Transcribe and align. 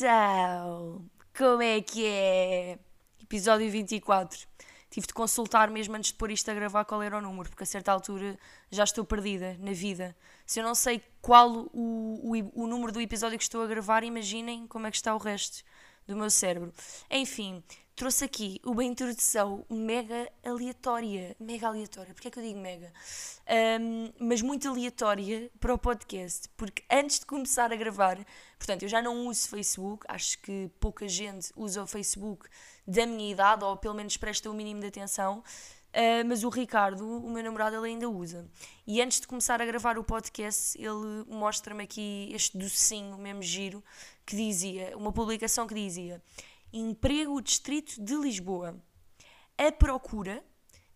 Então, 0.00 1.04
como 1.36 1.60
é 1.60 1.78
que 1.82 2.06
é? 2.06 2.78
Episódio 3.22 3.70
24. 3.70 4.48
Tive 4.88 5.06
de 5.06 5.12
consultar 5.12 5.68
mesmo 5.70 5.94
antes 5.94 6.10
de 6.10 6.16
pôr 6.16 6.30
isto 6.30 6.50
a 6.50 6.54
gravar 6.54 6.86
qual 6.86 7.02
era 7.02 7.18
o 7.18 7.20
número, 7.20 7.50
porque 7.50 7.64
a 7.64 7.66
certa 7.66 7.92
altura 7.92 8.38
já 8.70 8.84
estou 8.84 9.04
perdida 9.04 9.58
na 9.60 9.74
vida. 9.74 10.16
Se 10.46 10.58
eu 10.58 10.64
não 10.64 10.74
sei 10.74 11.02
qual 11.20 11.68
o, 11.74 12.32
o, 12.34 12.62
o 12.62 12.66
número 12.66 12.92
do 12.92 13.00
episódio 13.00 13.36
que 13.36 13.44
estou 13.44 13.62
a 13.62 13.66
gravar, 13.66 14.02
imaginem 14.02 14.66
como 14.66 14.86
é 14.86 14.90
que 14.90 14.96
está 14.96 15.14
o 15.14 15.18
resto 15.18 15.62
do 16.06 16.16
meu 16.16 16.30
cérebro. 16.30 16.72
Enfim, 17.10 17.62
trouxe 18.00 18.24
aqui 18.24 18.58
uma 18.64 18.82
introdução 18.82 19.62
mega 19.68 20.26
aleatória. 20.42 21.36
Mega 21.38 21.66
aleatória, 21.66 22.14
porque 22.14 22.28
é 22.28 22.30
que 22.30 22.38
eu 22.38 22.42
digo 22.42 22.58
mega? 22.58 22.90
Um, 23.78 24.10
mas 24.18 24.40
muito 24.40 24.66
aleatória 24.66 25.50
para 25.60 25.74
o 25.74 25.76
podcast, 25.76 26.48
porque 26.56 26.82
antes 26.90 27.20
de 27.20 27.26
começar 27.26 27.70
a 27.70 27.76
gravar, 27.76 28.16
portanto, 28.56 28.84
eu 28.84 28.88
já 28.88 29.02
não 29.02 29.26
uso 29.26 29.46
Facebook, 29.50 30.06
acho 30.08 30.40
que 30.40 30.70
pouca 30.80 31.06
gente 31.06 31.52
usa 31.54 31.82
o 31.82 31.86
Facebook 31.86 32.48
da 32.86 33.04
minha 33.04 33.32
idade, 33.32 33.64
ou 33.64 33.76
pelo 33.76 33.92
menos 33.92 34.16
presta 34.16 34.50
o 34.50 34.54
mínimo 34.54 34.80
de 34.80 34.86
atenção. 34.86 35.44
Uh, 35.90 36.24
mas 36.26 36.42
o 36.42 36.48
Ricardo, 36.48 37.04
o 37.04 37.28
meu 37.28 37.42
namorado, 37.42 37.76
ele 37.76 37.88
ainda 37.88 38.08
usa. 38.08 38.48
E 38.86 39.02
antes 39.02 39.20
de 39.20 39.26
começar 39.26 39.60
a 39.60 39.66
gravar 39.66 39.98
o 39.98 40.04
podcast, 40.04 40.80
ele 40.80 41.24
mostra-me 41.28 41.84
aqui 41.84 42.30
este 42.32 42.56
docinho, 42.56 43.18
mesmo 43.18 43.42
giro, 43.42 43.84
que 44.24 44.36
dizia, 44.36 44.96
uma 44.96 45.12
publicação 45.12 45.66
que 45.66 45.74
dizia: 45.74 46.22
Emprego 46.72 47.42
Distrito 47.42 48.00
de 48.00 48.14
Lisboa. 48.14 48.80
A 49.58 49.72
procura 49.72 50.44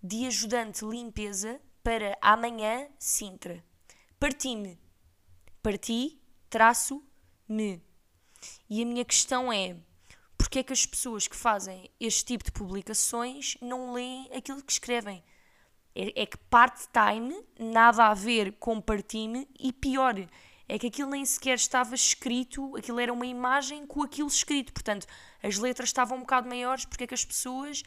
de 0.01 0.25
ajudante 0.25 0.85
limpeza 0.85 1.61
para 1.83 2.17
amanhã 2.23 2.87
Sintra. 2.97 3.65
Parti-me. 4.21 4.79
Parti, 5.61 6.21
traço, 6.49 7.03
me. 7.49 7.83
E 8.71 8.83
a 8.83 8.87
minha 8.87 9.05
questão 9.05 9.53
é 9.53 9.77
porque 10.39 10.61
é 10.61 10.63
que 10.63 10.73
as 10.73 10.87
pessoas 10.87 11.27
que 11.27 11.35
fazem 11.35 11.91
este 11.99 12.25
tipo 12.25 12.45
de 12.45 12.53
publicações 12.53 13.57
não 13.61 13.95
leem 13.95 14.31
aquilo 14.33 14.63
que 14.63 14.73
escrevem? 14.73 15.25
É, 15.93 16.23
é 16.23 16.27
que 16.27 16.37
part-time 16.37 17.45
nada 17.59 18.07
a 18.07 18.15
ver 18.15 18.53
com 18.61 18.81
part-time 18.81 19.49
e 19.59 19.73
pior, 19.73 20.15
é 20.69 20.79
que 20.79 20.87
aquilo 20.87 21.11
nem 21.11 21.25
sequer 21.25 21.57
estava 21.57 21.95
escrito, 21.95 22.77
aquilo 22.77 22.99
era 22.99 23.13
uma 23.13 23.27
imagem 23.27 23.87
com 23.87 24.03
aquilo 24.03 24.29
escrito, 24.29 24.73
portanto 24.73 25.07
as 25.43 25.59
letras 25.59 25.91
estavam 25.91 26.19
um 26.19 26.21
bocado 26.21 26.49
maiores 26.49 26.85
porque 26.85 27.05
é 27.05 27.07
que 27.07 27.15
as 27.15 27.25
pessoas, 27.25 27.83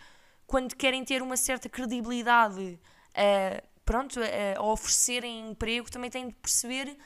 quando 0.45 0.75
querem 0.75 1.03
ter 1.03 1.22
uma 1.22 1.38
certa 1.38 1.67
credibilidade 1.67 2.61
uh, 2.61 3.67
pronto, 3.84 4.19
a, 4.19 4.59
a 4.59 4.64
oferecerem 4.64 5.50
emprego, 5.50 5.89
também 5.89 6.09
têm 6.09 6.28
de 6.28 6.36
perceber 6.36 6.97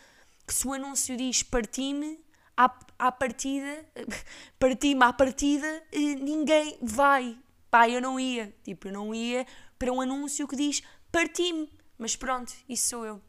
que 0.46 0.54
se 0.54 0.68
o 0.68 0.74
anúncio 0.74 1.16
diz 1.16 1.44
part-time 1.44 2.20
à, 2.58 2.78
à 3.00 3.12
partida, 3.12 3.86
parti-me 4.60 5.04
à 5.04 5.14
partida, 5.14 5.84
ninguém 5.94 6.78
vai. 6.82 7.38
Pá, 7.70 7.88
eu 7.88 8.02
não 8.02 8.20
ia. 8.20 8.54
Tipo, 8.64 8.90
eu 8.90 8.94
não 8.94 9.16
ia 9.16 9.46
para 9.80 9.92
um 9.92 10.02
anúncio 10.02 10.48
que 10.48 10.56
diz 10.56 10.82
parti-me. 11.12 11.72
Mas 11.98 12.16
pronto, 12.16 12.52
isso 12.68 12.90
sou 12.90 13.06
eu. 13.06 13.22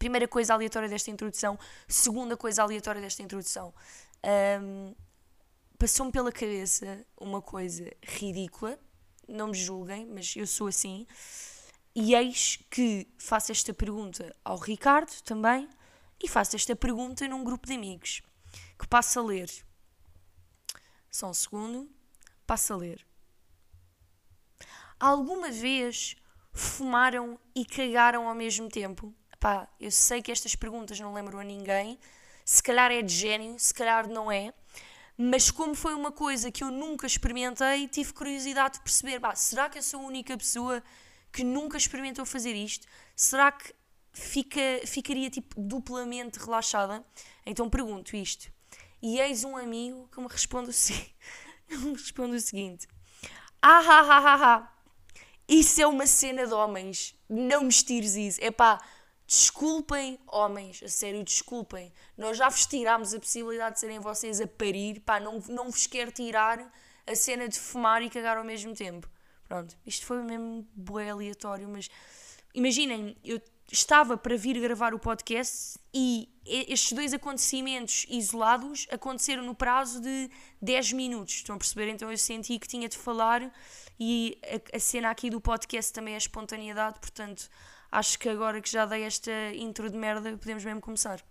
Primeira 0.00 0.26
coisa 0.26 0.54
aleatória 0.54 0.88
desta 0.88 1.10
introdução. 1.10 1.58
Segunda 1.86 2.34
coisa 2.34 2.62
aleatória 2.62 3.02
desta 3.02 3.22
introdução. 3.22 3.74
Um, 4.24 4.94
Passou-me 5.78 6.10
pela 6.10 6.32
cabeça 6.32 7.06
uma 7.18 7.42
coisa 7.42 7.90
ridícula. 8.02 8.78
Não 9.28 9.48
me 9.48 9.54
julguem, 9.54 10.06
mas 10.06 10.34
eu 10.36 10.46
sou 10.46 10.68
assim. 10.68 11.06
E 11.94 12.14
eis 12.14 12.58
que 12.70 13.06
faço 13.18 13.52
esta 13.52 13.74
pergunta 13.74 14.34
ao 14.42 14.56
Ricardo 14.56 15.12
também. 15.22 15.68
E 16.22 16.28
faço 16.28 16.56
esta 16.56 16.74
pergunta 16.74 17.28
num 17.28 17.44
grupo 17.44 17.66
de 17.66 17.74
amigos 17.74 18.22
que 18.78 18.88
passa 18.88 19.20
a 19.20 19.22
ler. 19.22 19.50
Só 21.10 21.28
um 21.28 21.34
segundo. 21.34 21.90
Passa 22.46 22.72
a 22.72 22.78
ler. 22.78 23.06
Alguma 24.98 25.50
vez 25.50 26.16
fumaram 26.54 27.38
e 27.54 27.66
cagaram 27.66 28.28
ao 28.28 28.34
mesmo 28.34 28.66
tempo? 28.70 29.14
Pá, 29.40 29.66
eu 29.80 29.90
sei 29.90 30.20
que 30.20 30.30
estas 30.30 30.54
perguntas 30.54 31.00
não 31.00 31.14
lembram 31.14 31.40
a 31.40 31.44
ninguém. 31.44 31.98
Se 32.44 32.62
calhar 32.62 32.92
é 32.92 33.00
de 33.00 33.14
gênio, 33.14 33.58
se 33.58 33.72
calhar 33.72 34.06
não 34.06 34.30
é. 34.30 34.52
Mas 35.16 35.50
como 35.50 35.74
foi 35.74 35.94
uma 35.94 36.12
coisa 36.12 36.50
que 36.50 36.62
eu 36.62 36.70
nunca 36.70 37.06
experimentei, 37.06 37.88
tive 37.88 38.12
curiosidade 38.12 38.74
de 38.74 38.80
perceber, 38.80 39.18
pá, 39.18 39.34
será 39.34 39.70
que 39.70 39.78
eu 39.78 39.82
sou 39.82 40.00
a 40.00 40.04
única 40.04 40.36
pessoa 40.36 40.82
que 41.32 41.42
nunca 41.42 41.78
experimentou 41.78 42.26
fazer 42.26 42.54
isto? 42.54 42.86
Será 43.16 43.50
que 43.50 43.74
fica, 44.12 44.60
ficaria 44.86 45.30
tipo 45.30 45.58
duplamente 45.58 46.38
relaxada? 46.38 47.02
Então 47.46 47.68
pergunto 47.70 48.14
isto. 48.16 48.52
E 49.00 49.18
eis 49.20 49.42
um 49.42 49.56
amigo 49.56 50.06
que 50.12 50.20
me 50.20 50.28
responde 50.28 50.68
o, 50.68 50.72
se... 50.72 50.92
me 51.68 51.92
responde 51.92 52.36
o 52.36 52.40
seguinte: 52.40 52.86
Ah, 53.62 53.78
ah, 53.78 54.00
ah, 54.00 54.34
ah, 54.34 54.54
ah, 54.54 54.72
isso 55.48 55.80
é 55.80 55.86
uma 55.86 56.06
cena 56.06 56.46
de 56.46 56.52
homens, 56.52 57.14
não 57.28 57.62
me 57.62 57.68
estires 57.68 58.16
isso. 58.16 58.38
É 58.42 58.50
pá, 58.50 58.80
desculpem, 59.30 60.18
homens, 60.26 60.82
a 60.82 60.88
sério, 60.88 61.22
desculpem. 61.22 61.92
Nós 62.18 62.36
já 62.36 62.48
vos 62.48 62.66
tirámos 62.66 63.14
a 63.14 63.20
possibilidade 63.20 63.74
de 63.74 63.80
serem 63.80 64.00
vocês 64.00 64.40
a 64.40 64.46
parir, 64.48 64.98
pá, 65.02 65.20
não, 65.20 65.38
não 65.48 65.70
vos 65.70 65.86
quero 65.86 66.10
tirar 66.10 66.68
a 67.06 67.14
cena 67.14 67.48
de 67.48 67.56
fumar 67.56 68.02
e 68.02 68.10
cagar 68.10 68.36
ao 68.36 68.42
mesmo 68.42 68.74
tempo. 68.74 69.08
Pronto, 69.46 69.76
isto 69.86 70.04
foi 70.04 70.20
mesmo 70.24 70.66
bué 70.74 71.10
aleatório, 71.10 71.68
mas 71.68 71.88
imaginem, 72.52 73.16
eu 73.22 73.40
estava 73.70 74.16
para 74.16 74.36
vir 74.36 74.60
gravar 74.60 74.94
o 74.94 74.98
podcast 74.98 75.78
e 75.94 76.28
estes 76.44 76.92
dois 76.92 77.14
acontecimentos 77.14 78.06
isolados 78.08 78.88
aconteceram 78.90 79.44
no 79.44 79.54
prazo 79.54 80.00
de 80.00 80.28
10 80.60 80.92
minutos. 80.92 81.34
Estão 81.34 81.54
a 81.54 81.58
perceber? 81.58 81.88
Então 81.88 82.10
eu 82.10 82.18
senti 82.18 82.58
que 82.58 82.66
tinha 82.66 82.88
de 82.88 82.98
falar 82.98 83.48
e 83.98 84.36
a, 84.42 84.76
a 84.76 84.80
cena 84.80 85.08
aqui 85.08 85.30
do 85.30 85.40
podcast 85.40 85.92
também 85.92 86.14
é 86.14 86.16
espontaneidade, 86.16 86.98
portanto 86.98 87.48
acho 87.90 88.18
que 88.18 88.28
agora 88.28 88.60
que 88.60 88.70
já 88.70 88.86
dei 88.86 89.04
esta 89.04 89.30
intro 89.54 89.90
de 89.90 89.96
merda 89.96 90.36
podemos 90.36 90.64
mesmo 90.64 90.80
começar. 90.80 91.22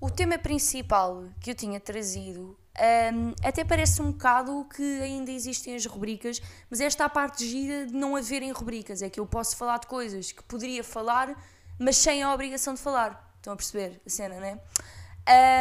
O 0.00 0.10
tema 0.10 0.38
principal 0.38 1.24
que 1.40 1.50
eu 1.50 1.54
tinha 1.54 1.78
trazido 1.78 2.58
um, 2.80 3.34
até 3.46 3.64
parece 3.64 4.00
um 4.00 4.12
bocado 4.12 4.66
que 4.74 5.00
ainda 5.02 5.30
existem 5.30 5.74
as 5.74 5.84
rubricas, 5.84 6.40
mas 6.70 6.80
esta 6.80 7.04
é 7.04 7.06
a 7.06 7.10
parte 7.10 7.46
gira 7.46 7.86
de 7.86 7.92
não 7.92 8.16
haverem 8.16 8.50
rubricas. 8.52 9.02
É 9.02 9.10
que 9.10 9.20
eu 9.20 9.26
posso 9.26 9.56
falar 9.56 9.78
de 9.78 9.86
coisas 9.86 10.32
que 10.32 10.42
poderia 10.44 10.82
falar, 10.82 11.36
mas 11.78 11.96
sem 11.96 12.22
a 12.22 12.32
obrigação 12.32 12.74
de 12.74 12.80
falar. 12.80 13.34
Estão 13.36 13.52
a 13.52 13.56
perceber 13.56 14.00
a 14.06 14.10
cena, 14.10 14.40
né? 14.40 14.60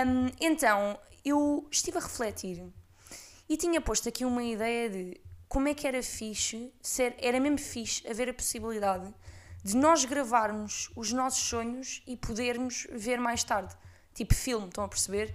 Um, 0.07 0.31
então, 0.39 0.97
eu 1.25 1.67
estive 1.69 1.97
a 1.97 2.01
refletir 2.01 2.63
e 3.49 3.57
tinha 3.57 3.81
posto 3.81 4.07
aqui 4.07 4.23
uma 4.23 4.43
ideia 4.43 4.89
de 4.89 5.19
como 5.47 5.67
é 5.67 5.73
que 5.73 5.87
era 5.87 6.01
fixe, 6.03 6.71
ser, 6.81 7.15
era 7.17 7.39
mesmo 7.39 7.57
fixe 7.57 8.07
haver 8.07 8.29
a 8.29 8.33
possibilidade 8.33 9.13
de 9.63 9.75
nós 9.75 10.05
gravarmos 10.05 10.89
os 10.95 11.11
nossos 11.11 11.43
sonhos 11.43 12.01
e 12.07 12.15
podermos 12.15 12.87
ver 12.91 13.19
mais 13.19 13.43
tarde. 13.43 13.75
Tipo 14.13 14.35
filme, 14.35 14.67
estão 14.67 14.83
a 14.83 14.87
perceber? 14.87 15.33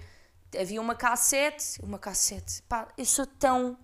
havia 0.59 0.81
uma 0.81 0.95
cassete, 0.95 1.81
uma 1.83 1.99
cassete, 1.99 2.63
pá, 2.63 2.89
eu 2.97 3.05
sou 3.05 3.27
tão, 3.27 3.77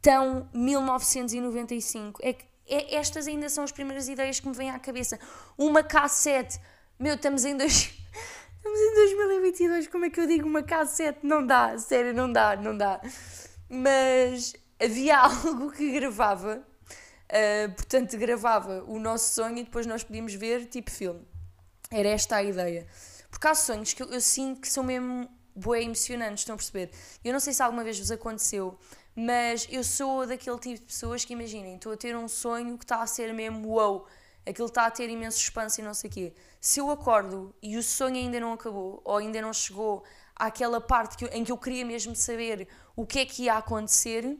tão 0.00 0.48
1995, 0.52 2.20
é 2.22 2.32
que 2.32 2.46
é, 2.66 2.96
estas 2.96 3.26
ainda 3.26 3.48
são 3.48 3.64
as 3.64 3.72
primeiras 3.72 4.08
ideias 4.08 4.40
que 4.40 4.46
me 4.46 4.54
vêm 4.54 4.70
à 4.70 4.78
cabeça. 4.78 5.18
Uma 5.56 5.82
cassete, 5.82 6.60
meu, 6.98 7.14
estamos 7.14 7.44
em 7.44 7.56
dois, 7.56 7.72
estamos 8.56 8.78
em 8.78 8.94
2022, 8.94 9.86
como 9.88 10.04
é 10.04 10.10
que 10.10 10.20
eu 10.20 10.26
digo 10.26 10.46
uma 10.46 10.62
cassete? 10.62 11.20
Não 11.22 11.44
dá, 11.44 11.78
sério, 11.78 12.12
não 12.12 12.30
dá, 12.30 12.56
não 12.56 12.76
dá. 12.76 13.00
Mas 13.68 14.54
havia 14.80 15.18
algo 15.18 15.70
que 15.70 15.92
gravava, 15.92 16.62
uh, 16.62 17.72
portanto 17.74 18.16
gravava 18.16 18.84
o 18.86 18.98
nosso 18.98 19.34
sonho 19.34 19.58
e 19.58 19.64
depois 19.64 19.86
nós 19.86 20.02
podíamos 20.02 20.34
ver 20.34 20.66
tipo 20.66 20.90
filme. 20.90 21.26
Era 21.90 22.08
esta 22.08 22.36
a 22.36 22.42
ideia. 22.42 22.86
Porque 23.30 23.46
há 23.46 23.54
sonhos 23.54 23.92
que 23.92 24.02
eu, 24.02 24.08
eu 24.08 24.20
sinto 24.20 24.60
que 24.60 24.68
são 24.68 24.82
mesmo 24.84 25.28
bué 25.54 25.82
emocionantes, 25.82 26.40
estão 26.40 26.54
a 26.54 26.56
perceber? 26.56 26.90
Eu 27.24 27.32
não 27.32 27.40
sei 27.40 27.52
se 27.52 27.62
alguma 27.62 27.82
vez 27.82 27.98
vos 27.98 28.10
aconteceu, 28.10 28.78
mas 29.14 29.66
eu 29.70 29.82
sou 29.82 30.26
daquele 30.26 30.58
tipo 30.58 30.76
de 30.76 30.82
pessoas 30.82 31.24
que 31.24 31.32
imaginem, 31.32 31.74
estou 31.74 31.92
a 31.92 31.96
ter 31.96 32.16
um 32.16 32.28
sonho 32.28 32.78
que 32.78 32.84
está 32.84 33.02
a 33.02 33.06
ser 33.06 33.34
mesmo 33.34 33.68
wow, 33.68 34.06
aquilo 34.46 34.68
está 34.68 34.86
a 34.86 34.90
ter 34.90 35.10
imenso 35.10 35.38
suspense 35.38 35.80
e 35.80 35.84
não 35.84 35.92
sei 35.92 36.08
o 36.08 36.12
quê. 36.12 36.34
Se 36.60 36.80
eu 36.80 36.90
acordo 36.90 37.54
e 37.62 37.76
o 37.76 37.82
sonho 37.82 38.16
ainda 38.16 38.38
não 38.38 38.52
acabou, 38.52 39.02
ou 39.04 39.16
ainda 39.16 39.42
não 39.42 39.52
chegou 39.52 40.04
àquela 40.34 40.80
parte 40.80 41.16
que 41.16 41.24
eu, 41.24 41.28
em 41.32 41.44
que 41.44 41.50
eu 41.50 41.58
queria 41.58 41.84
mesmo 41.84 42.14
saber 42.14 42.68
o 42.98 43.06
que 43.06 43.20
é 43.20 43.24
que 43.24 43.44
ia 43.44 43.54
acontecer, 43.54 44.36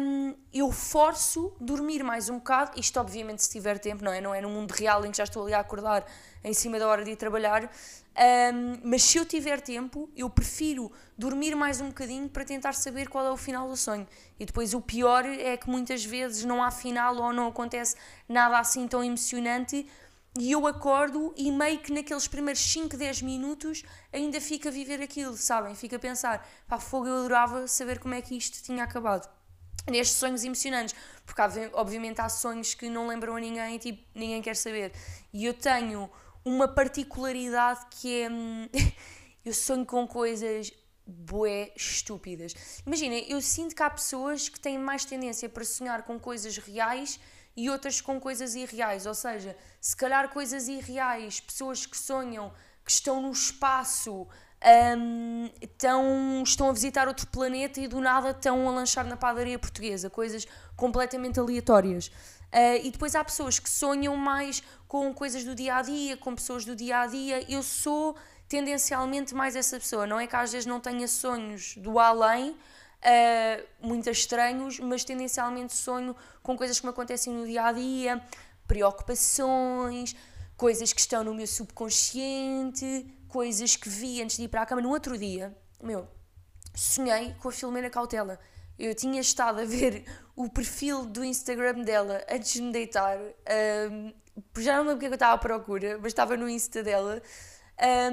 um, 0.00 0.34
eu 0.50 0.72
forço 0.72 1.52
dormir 1.60 2.02
mais 2.02 2.30
um 2.30 2.38
bocado, 2.38 2.80
isto 2.80 2.98
obviamente 2.98 3.42
se 3.42 3.50
tiver 3.50 3.78
tempo, 3.78 4.02
não 4.02 4.10
é? 4.10 4.18
Não 4.18 4.34
é 4.34 4.40
no 4.40 4.48
mundo 4.48 4.70
real 4.70 5.04
em 5.04 5.10
que 5.10 5.18
já 5.18 5.24
estou 5.24 5.42
ali 5.42 5.52
a 5.52 5.60
acordar 5.60 6.06
em 6.42 6.54
cima 6.54 6.78
da 6.78 6.88
hora 6.88 7.04
de 7.04 7.10
ir 7.10 7.16
trabalhar, 7.16 7.64
um, 7.64 8.80
mas 8.82 9.02
se 9.02 9.18
eu 9.18 9.26
tiver 9.26 9.60
tempo, 9.60 10.08
eu 10.16 10.30
prefiro 10.30 10.90
dormir 11.18 11.54
mais 11.54 11.82
um 11.82 11.88
bocadinho 11.88 12.30
para 12.30 12.46
tentar 12.46 12.72
saber 12.72 13.10
qual 13.10 13.26
é 13.26 13.30
o 13.30 13.36
final 13.36 13.68
do 13.68 13.76
sonho. 13.76 14.08
E 14.38 14.46
depois 14.46 14.72
o 14.72 14.80
pior 14.80 15.26
é 15.26 15.54
que 15.58 15.68
muitas 15.68 16.02
vezes 16.02 16.46
não 16.46 16.64
há 16.64 16.70
final 16.70 17.14
ou 17.16 17.30
não 17.30 17.48
acontece 17.48 17.94
nada 18.26 18.58
assim 18.58 18.88
tão 18.88 19.04
emocionante 19.04 19.86
e 20.40 20.52
eu 20.52 20.66
acordo 20.66 21.34
e 21.36 21.52
meio 21.52 21.78
que 21.80 21.92
naqueles 21.92 22.26
primeiros 22.26 22.62
5, 22.62 22.96
10 22.96 23.20
minutos 23.20 23.82
ainda 24.10 24.40
fico 24.40 24.68
a 24.68 24.70
viver 24.70 25.02
aquilo, 25.02 25.36
sabem? 25.36 25.74
Fico 25.74 25.96
a 25.96 25.98
pensar, 25.98 26.48
pá, 26.66 26.80
fogo, 26.80 27.06
eu 27.06 27.18
adorava 27.18 27.68
saber 27.68 27.98
como 27.98 28.14
é 28.14 28.22
que 28.22 28.34
isto 28.34 28.62
tinha 28.62 28.82
acabado. 28.82 29.30
Nestes 29.86 30.16
sonhos 30.16 30.42
emocionantes, 30.42 30.94
porque 31.26 31.42
obviamente 31.74 32.22
há 32.22 32.28
sonhos 32.30 32.72
que 32.72 32.88
não 32.88 33.06
lembram 33.06 33.36
a 33.36 33.40
ninguém 33.40 33.76
e 33.76 33.78
tipo, 33.78 34.02
ninguém 34.14 34.40
quer 34.40 34.56
saber. 34.56 34.94
E 35.30 35.44
eu 35.44 35.52
tenho 35.52 36.10
uma 36.42 36.66
particularidade 36.66 37.80
que 37.90 38.22
é. 38.22 38.30
Hum, 38.30 38.66
eu 39.44 39.52
sonho 39.52 39.84
com 39.84 40.08
coisas 40.08 40.72
bué 41.06 41.70
estúpidas. 41.76 42.54
Imagina, 42.86 43.16
eu 43.28 43.42
sinto 43.42 43.74
que 43.74 43.82
há 43.82 43.90
pessoas 43.90 44.48
que 44.48 44.58
têm 44.58 44.78
mais 44.78 45.04
tendência 45.04 45.50
para 45.50 45.64
sonhar 45.66 46.02
com 46.04 46.18
coisas 46.18 46.56
reais 46.56 47.20
e 47.60 47.68
outras 47.68 48.00
com 48.00 48.18
coisas 48.18 48.54
irreais. 48.54 49.06
Ou 49.06 49.14
seja, 49.14 49.56
se 49.80 49.94
calhar 49.94 50.28
coisas 50.30 50.66
irreais, 50.68 51.40
pessoas 51.40 51.84
que 51.84 51.96
sonham 51.96 52.52
que 52.84 52.90
estão 52.90 53.20
no 53.20 53.30
espaço, 53.30 54.26
um, 54.98 55.50
estão, 55.60 56.42
estão 56.42 56.68
a 56.70 56.72
visitar 56.72 57.06
outro 57.06 57.26
planeta 57.26 57.80
e 57.80 57.86
do 57.86 58.00
nada 58.00 58.30
estão 58.30 58.66
a 58.66 58.72
lanchar 58.72 59.04
na 59.06 59.16
padaria 59.16 59.58
portuguesa. 59.58 60.08
Coisas 60.08 60.46
completamente 60.74 61.38
aleatórias. 61.38 62.06
Uh, 62.06 62.82
e 62.82 62.90
depois 62.90 63.14
há 63.14 63.22
pessoas 63.22 63.58
que 63.58 63.70
sonham 63.70 64.16
mais 64.16 64.62
com 64.88 65.12
coisas 65.14 65.44
do 65.44 65.54
dia 65.54 65.76
a 65.76 65.82
dia, 65.82 66.16
com 66.16 66.34
pessoas 66.34 66.64
do 66.64 66.74
dia 66.74 67.00
a 67.00 67.06
dia. 67.06 67.44
Eu 67.48 67.62
sou 67.62 68.16
tendencialmente 68.48 69.34
mais 69.34 69.54
essa 69.54 69.78
pessoa. 69.78 70.06
Não 70.06 70.18
é 70.18 70.26
que 70.26 70.34
às 70.34 70.50
vezes 70.50 70.66
não 70.66 70.80
tenha 70.80 71.06
sonhos 71.06 71.76
do 71.76 71.98
além, 71.98 72.56
uh, 73.00 73.86
muito 73.86 74.08
estranhos, 74.10 74.78
mas 74.78 75.04
tendencialmente 75.04 75.74
sonho 75.74 76.14
com 76.42 76.56
coisas 76.56 76.78
que 76.78 76.86
me 76.86 76.90
acontecem 76.90 77.32
no 77.32 77.46
dia 77.46 77.64
a 77.64 77.72
dia, 77.72 78.22
preocupações, 78.66 80.14
coisas 80.56 80.92
que 80.92 81.00
estão 81.00 81.24
no 81.24 81.34
meu 81.34 81.46
subconsciente, 81.46 83.06
coisas 83.28 83.76
que 83.76 83.88
vi 83.88 84.22
antes 84.22 84.36
de 84.36 84.44
ir 84.44 84.48
para 84.48 84.62
a 84.62 84.66
cama. 84.66 84.82
No 84.82 84.90
outro 84.90 85.16
dia, 85.16 85.56
meu, 85.82 86.06
sonhei 86.74 87.34
com 87.40 87.48
a 87.48 87.52
Filomena 87.52 87.90
Cautela. 87.90 88.38
Eu 88.78 88.94
tinha 88.94 89.20
estado 89.20 89.60
a 89.60 89.64
ver 89.64 90.04
o 90.34 90.48
perfil 90.48 91.04
do 91.04 91.22
Instagram 91.22 91.82
dela 91.82 92.24
antes 92.30 92.52
de 92.52 92.62
me 92.62 92.72
deitar. 92.72 93.18
Um, 93.18 94.12
já 94.58 94.76
não 94.76 94.84
lembro 94.84 94.94
porque 94.94 95.06
é 95.06 95.08
eu 95.08 95.14
estava 95.14 95.34
à 95.34 95.38
procura, 95.38 95.98
mas 95.98 96.12
estava 96.12 96.36
no 96.36 96.48
Insta 96.48 96.82
dela. 96.82 97.20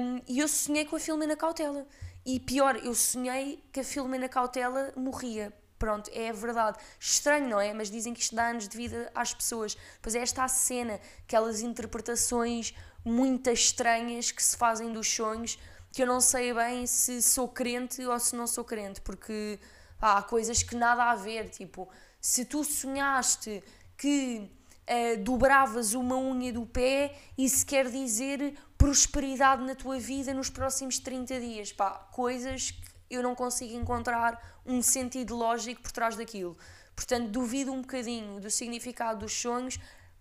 Um, 0.00 0.20
e 0.26 0.38
eu 0.38 0.48
sonhei 0.48 0.84
com 0.84 0.96
a 0.96 1.00
Filomena 1.00 1.36
Cautela. 1.36 1.86
E 2.28 2.38
pior, 2.38 2.76
eu 2.84 2.94
sonhei 2.94 3.64
que 3.72 3.80
a 3.80 3.82
Filomena 3.82 4.28
Cautela 4.28 4.92
morria. 4.94 5.50
Pronto, 5.78 6.10
é 6.12 6.30
verdade. 6.30 6.76
Estranho, 7.00 7.48
não 7.48 7.58
é? 7.58 7.72
Mas 7.72 7.90
dizem 7.90 8.12
que 8.12 8.20
isto 8.20 8.36
dá 8.36 8.48
anos 8.48 8.68
de 8.68 8.76
vida 8.76 9.10
às 9.14 9.32
pessoas. 9.32 9.74
Pois 10.02 10.14
é 10.14 10.18
esta 10.18 10.44
a 10.44 10.48
cena, 10.48 11.00
aquelas 11.24 11.62
interpretações 11.62 12.74
muito 13.02 13.48
estranhas 13.48 14.30
que 14.30 14.42
se 14.42 14.58
fazem 14.58 14.92
dos 14.92 15.10
sonhos, 15.10 15.58
que 15.90 16.02
eu 16.02 16.06
não 16.06 16.20
sei 16.20 16.52
bem 16.52 16.86
se 16.86 17.22
sou 17.22 17.48
crente 17.48 18.04
ou 18.04 18.20
se 18.20 18.36
não 18.36 18.46
sou 18.46 18.62
crente, 18.62 19.00
porque 19.00 19.58
há 19.98 20.20
coisas 20.20 20.62
que 20.62 20.76
nada 20.76 21.04
a 21.04 21.14
ver. 21.14 21.48
Tipo, 21.48 21.88
se 22.20 22.44
tu 22.44 22.62
sonhaste 22.62 23.64
que 23.96 24.50
uh, 24.86 25.24
dobravas 25.24 25.94
uma 25.94 26.18
unha 26.18 26.52
do 26.52 26.66
pé, 26.66 27.16
isso 27.38 27.64
quer 27.64 27.90
dizer 27.90 28.54
prosperidade 28.78 29.62
na 29.64 29.74
tua 29.74 29.98
vida 29.98 30.32
nos 30.32 30.48
próximos 30.48 30.98
30 31.00 31.40
dias. 31.40 31.72
Pá, 31.72 31.90
coisas 32.12 32.70
que 32.70 32.80
eu 33.10 33.22
não 33.22 33.34
consigo 33.34 33.74
encontrar 33.74 34.60
um 34.64 34.80
sentido 34.80 35.36
lógico 35.36 35.82
por 35.82 35.90
trás 35.90 36.16
daquilo. 36.16 36.56
Portanto, 36.94 37.28
duvido 37.28 37.72
um 37.72 37.82
bocadinho 37.82 38.40
do 38.40 38.50
significado 38.50 39.20
dos 39.20 39.32
sonhos, 39.32 39.78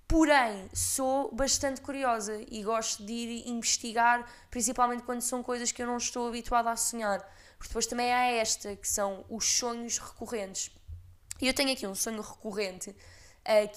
porém 0.08 0.70
sou 0.74 1.34
bastante 1.34 1.82
curiosa 1.82 2.44
e 2.50 2.64
gosto 2.64 3.04
de 3.06 3.14
ir 3.14 3.48
investigar, 3.48 4.28
principalmente 4.50 5.04
quando 5.04 5.22
são 5.22 5.44
coisas 5.44 5.72
que 5.72 5.82
eu 5.82 5.88
não 5.88 5.98
estou 5.98 6.28
habituada 6.28 6.72
a 6.72 6.76
sonhar. 6.76 7.20
Porque 7.58 7.70
depois 7.70 7.88
também 7.88 8.14
há 8.14 8.26
esta, 8.26 8.76
que 8.76 8.88
são 8.88 9.26
os 9.30 9.46
sonhos 9.46 9.98
recorrentes. 9.98 10.72
E 11.42 11.48
eu 11.48 11.54
tenho 11.54 11.72
aqui 11.72 11.86
um 11.86 11.96
sonho 11.96 12.22
recorrente 12.22 12.90
uh, 12.90 12.96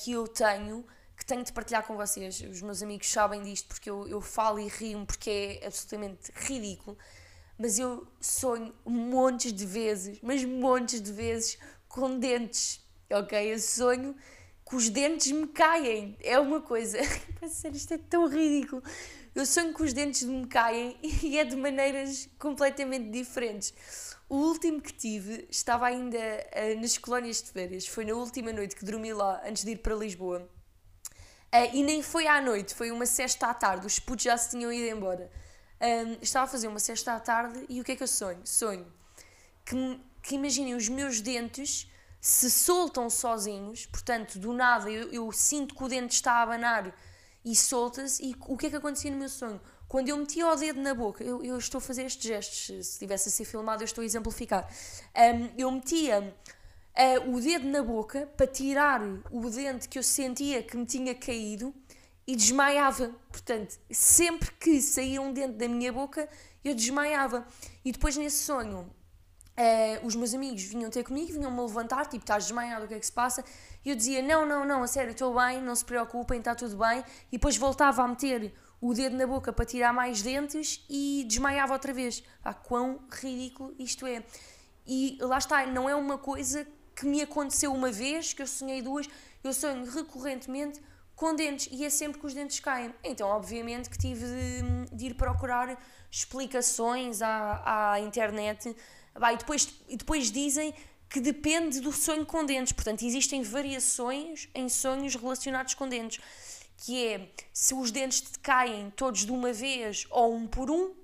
que 0.02 0.12
eu 0.12 0.26
tenho 0.26 0.84
tenho 1.30 1.44
de 1.44 1.52
partilhar 1.52 1.86
com 1.86 1.96
vocês. 1.96 2.40
Os 2.40 2.60
meus 2.60 2.82
amigos 2.82 3.08
sabem 3.08 3.40
disto 3.42 3.68
porque 3.68 3.88
eu, 3.88 4.06
eu 4.08 4.20
falo 4.20 4.58
e 4.58 4.66
rio 4.66 5.06
porque 5.06 5.30
é 5.62 5.66
absolutamente 5.66 6.32
ridículo. 6.34 6.98
Mas 7.56 7.78
eu 7.78 8.06
sonho 8.20 8.74
montes 8.84 9.52
de 9.52 9.64
vezes, 9.64 10.18
mas 10.22 10.44
montes 10.44 11.00
de 11.00 11.12
vezes, 11.12 11.56
com 11.88 12.18
dentes, 12.18 12.84
ok? 13.10 13.52
Eu 13.52 13.60
sonho 13.60 14.16
que 14.68 14.74
os 14.74 14.88
dentes 14.88 15.30
me 15.30 15.46
caem. 15.46 16.16
É 16.20 16.36
uma 16.40 16.60
coisa. 16.60 16.98
Isto 17.72 17.94
é 17.94 17.98
tão 17.98 18.26
ridículo. 18.26 18.82
Eu 19.32 19.46
sonho 19.46 19.72
que 19.72 19.82
os 19.84 19.92
dentes 19.92 20.24
me 20.24 20.48
caem 20.48 20.98
e 21.22 21.38
é 21.38 21.44
de 21.44 21.54
maneiras 21.54 22.28
completamente 22.40 23.08
diferentes. 23.10 23.72
O 24.28 24.36
último 24.36 24.80
que 24.80 24.92
tive 24.92 25.46
estava 25.48 25.86
ainda 25.86 26.18
uh, 26.18 26.80
nas 26.80 26.98
colónias 26.98 27.40
de 27.40 27.50
férias. 27.50 27.86
Foi 27.86 28.04
na 28.04 28.14
última 28.14 28.52
noite 28.52 28.74
que 28.74 28.84
dormi 28.84 29.12
lá, 29.12 29.40
antes 29.46 29.64
de 29.64 29.72
ir 29.72 29.76
para 29.76 29.94
Lisboa. 29.94 30.48
Uh, 31.52 31.74
e 31.74 31.82
nem 31.82 32.02
foi 32.02 32.26
à 32.26 32.40
noite, 32.40 32.74
foi 32.74 32.90
uma 32.90 33.06
sexta 33.06 33.48
à 33.48 33.54
tarde. 33.54 33.86
Os 33.86 33.98
putos 33.98 34.24
já 34.24 34.36
se 34.36 34.50
tinham 34.50 34.72
ido 34.72 34.96
embora. 34.96 35.30
Um, 35.80 36.18
estava 36.20 36.44
a 36.44 36.48
fazer 36.48 36.68
uma 36.68 36.78
sexta 36.78 37.14
à 37.14 37.20
tarde 37.20 37.64
e 37.68 37.80
o 37.80 37.84
que 37.84 37.92
é 37.92 37.96
que 37.96 38.02
eu 38.02 38.08
sonho? 38.08 38.40
Sonho 38.44 39.00
que, 39.70 40.00
que 40.22 40.34
imaginem 40.34 40.74
os 40.74 40.88
meus 40.88 41.20
dentes 41.20 41.88
se 42.20 42.50
soltam 42.50 43.08
sozinhos, 43.08 43.86
portanto, 43.86 44.38
do 44.38 44.52
nada 44.52 44.90
eu, 44.90 45.10
eu 45.10 45.32
sinto 45.32 45.74
que 45.74 45.82
o 45.82 45.88
dente 45.88 46.14
está 46.14 46.32
a 46.32 46.42
abanar 46.42 46.94
e 47.44 47.54
solta-se. 47.56 48.22
E 48.22 48.36
o 48.40 48.56
que 48.56 48.66
é 48.66 48.70
que 48.70 48.76
acontecia 48.76 49.10
no 49.10 49.16
meu 49.16 49.28
sonho? 49.28 49.60
Quando 49.88 50.08
eu 50.08 50.16
metia 50.16 50.46
o 50.46 50.54
dedo 50.54 50.80
na 50.80 50.94
boca, 50.94 51.24
eu, 51.24 51.42
eu 51.42 51.56
estou 51.56 51.78
a 51.78 51.80
fazer 51.80 52.04
estes 52.04 52.24
gestos, 52.24 52.66
se 52.66 52.92
estivesse 52.92 53.28
a 53.28 53.32
ser 53.32 53.44
filmado, 53.44 53.82
eu 53.82 53.86
estou 53.86 54.02
a 54.02 54.04
exemplificar. 54.04 54.68
Um, 55.16 55.50
eu 55.56 55.70
metia 55.70 56.36
uh, 56.96 57.34
o 57.34 57.40
dedo 57.40 57.66
na 57.68 57.82
boca 57.82 58.28
para 58.36 58.46
tirar 58.46 59.00
o 59.30 59.50
dente 59.50 59.88
que 59.88 59.98
eu 59.98 60.02
sentia 60.02 60.62
que 60.62 60.76
me 60.76 60.86
tinha 60.86 61.14
caído 61.14 61.74
e 62.26 62.36
desmaiava. 62.36 63.14
Portanto, 63.30 63.78
sempre 63.90 64.50
que 64.52 64.80
saía 64.80 65.20
um 65.20 65.32
dente 65.32 65.54
da 65.54 65.68
minha 65.68 65.92
boca, 65.92 66.28
eu 66.64 66.74
desmaiava. 66.74 67.46
E 67.84 67.92
depois 67.92 68.16
nesse 68.16 68.44
sonho, 68.44 68.80
uh, 68.80 70.06
os 70.06 70.14
meus 70.14 70.34
amigos 70.34 70.62
vinham 70.62 70.90
ter 70.90 71.02
comigo, 71.02 71.32
vinham-me 71.32 71.60
levantar, 71.60 72.06
tipo, 72.06 72.22
estás 72.22 72.44
desmaiado, 72.44 72.84
o 72.84 72.88
que 72.88 72.94
é 72.94 72.98
que 72.98 73.06
se 73.06 73.12
passa? 73.12 73.44
E 73.84 73.90
eu 73.90 73.96
dizia, 73.96 74.22
não, 74.22 74.46
não, 74.46 74.64
não, 74.64 74.82
a 74.82 74.86
sério, 74.86 75.12
estou 75.12 75.34
bem, 75.34 75.60
não 75.60 75.74
se 75.74 75.84
preocupem, 75.84 76.38
está 76.38 76.54
tudo 76.54 76.76
bem. 76.76 77.02
E 77.32 77.36
depois 77.36 77.56
voltava 77.56 78.02
a 78.02 78.08
meter 78.08 78.52
o 78.80 78.94
dedo 78.94 79.16
na 79.16 79.26
boca 79.26 79.52
para 79.52 79.64
tirar 79.64 79.92
mais 79.92 80.22
dentes 80.22 80.84
e 80.88 81.24
desmaiava 81.26 81.72
outra 81.72 81.92
vez. 81.92 82.22
Ah, 82.42 82.54
quão 82.54 83.00
ridículo 83.10 83.74
isto 83.78 84.06
é. 84.06 84.24
E 84.86 85.18
lá 85.20 85.38
está, 85.38 85.66
não 85.66 85.88
é 85.88 85.94
uma 85.94 86.16
coisa 86.16 86.66
que 86.94 87.06
me 87.06 87.22
aconteceu 87.22 87.72
uma 87.72 87.90
vez, 87.90 88.32
que 88.32 88.42
eu 88.42 88.46
sonhei 88.46 88.82
duas, 88.82 89.08
eu 89.42 89.52
sonho 89.52 89.84
recorrentemente 89.84 90.80
com 91.14 91.34
dentes 91.34 91.68
e 91.70 91.84
é 91.84 91.90
sempre 91.90 92.18
que 92.18 92.26
os 92.26 92.32
dentes 92.32 92.60
caem. 92.60 92.94
Então, 93.04 93.28
obviamente, 93.28 93.90
que 93.90 93.98
tive 93.98 94.24
de, 94.24 94.96
de 94.96 95.06
ir 95.06 95.14
procurar 95.14 95.78
explicações 96.10 97.20
à, 97.20 97.92
à 97.92 98.00
internet. 98.00 98.74
Bah, 99.18 99.32
e, 99.32 99.36
depois, 99.36 99.68
e 99.86 99.96
depois 99.98 100.30
dizem 100.30 100.74
que 101.10 101.20
depende 101.20 101.80
do 101.80 101.92
sonho 101.92 102.24
com 102.24 102.44
dentes. 102.44 102.72
Portanto, 102.72 103.04
existem 103.04 103.42
variações 103.42 104.48
em 104.54 104.68
sonhos 104.68 105.14
relacionados 105.14 105.74
com 105.74 105.86
dentes. 105.86 106.24
Que 106.78 107.06
é 107.06 107.28
se 107.52 107.74
os 107.74 107.90
dentes 107.90 108.22
te 108.22 108.38
caem 108.38 108.90
todos 108.96 109.26
de 109.26 109.32
uma 109.32 109.52
vez 109.52 110.06
ou 110.10 110.34
um 110.34 110.46
por 110.46 110.70
um, 110.70 110.84
uh, 110.84 110.94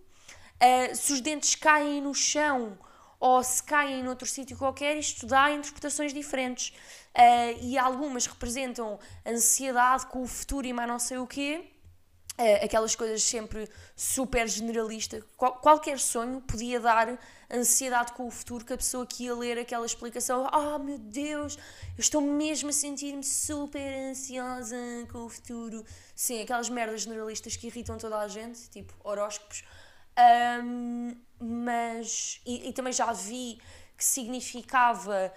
se 0.94 1.12
os 1.12 1.20
dentes 1.20 1.54
caem 1.54 2.00
no 2.00 2.14
chão 2.14 2.78
ou 3.18 3.42
se 3.42 3.62
caem 3.62 4.02
noutro 4.02 4.26
sítio 4.26 4.56
qualquer, 4.56 4.96
isto 4.96 5.26
dá 5.26 5.50
interpretações 5.50 6.12
diferentes. 6.12 6.68
Uh, 7.14 7.58
e 7.62 7.78
algumas 7.78 8.26
representam 8.26 8.98
ansiedade 9.26 10.06
com 10.06 10.22
o 10.22 10.26
futuro 10.26 10.66
e 10.66 10.72
mais 10.72 10.88
não 10.88 10.98
sei 10.98 11.18
o 11.18 11.26
quê. 11.26 11.70
Uh, 12.38 12.64
aquelas 12.64 12.94
coisas 12.94 13.22
sempre 13.22 13.66
super 13.96 14.46
generalistas. 14.46 15.24
Qual, 15.36 15.54
qualquer 15.54 15.98
sonho 15.98 16.42
podia 16.42 16.78
dar 16.78 17.18
ansiedade 17.50 18.12
com 18.12 18.26
o 18.26 18.30
futuro 18.30 18.64
que 18.64 18.74
a 18.74 18.76
pessoa 18.76 19.06
que 19.06 19.24
ia 19.24 19.34
ler 19.34 19.58
aquela 19.58 19.86
explicação, 19.86 20.46
ah 20.52 20.76
oh, 20.76 20.78
meu 20.78 20.98
Deus, 20.98 21.56
eu 21.56 22.00
estou 22.00 22.20
mesmo 22.20 22.68
a 22.68 22.72
sentir-me 22.72 23.24
super 23.24 24.10
ansiosa 24.10 24.76
com 25.10 25.24
o 25.24 25.28
futuro. 25.30 25.82
Sim, 26.14 26.42
aquelas 26.42 26.68
merdas 26.68 27.02
generalistas 27.02 27.56
que 27.56 27.68
irritam 27.68 27.96
toda 27.96 28.18
a 28.18 28.28
gente, 28.28 28.68
tipo 28.68 28.92
horóscopos. 29.02 29.64
Um, 30.62 31.16
mas. 31.40 32.40
E, 32.46 32.68
e, 32.68 32.72
também 32.72 32.92
já 32.92 33.12
vi 33.12 33.58
que 33.96 34.04
significava 34.04 35.32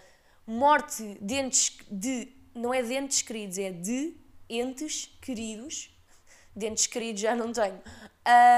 morte 0.46 1.18
dentes 1.22 1.78
de. 1.90 2.34
Não 2.54 2.74
é 2.74 2.82
dentes 2.82 3.22
queridos, 3.22 3.58
é 3.58 3.72
de 3.72 4.16
entes 4.50 5.18
queridos. 5.22 5.96
Dentes 6.56 6.88
queridos 6.88 7.22
já 7.22 7.36
não 7.36 7.54
tenho. 7.54 7.82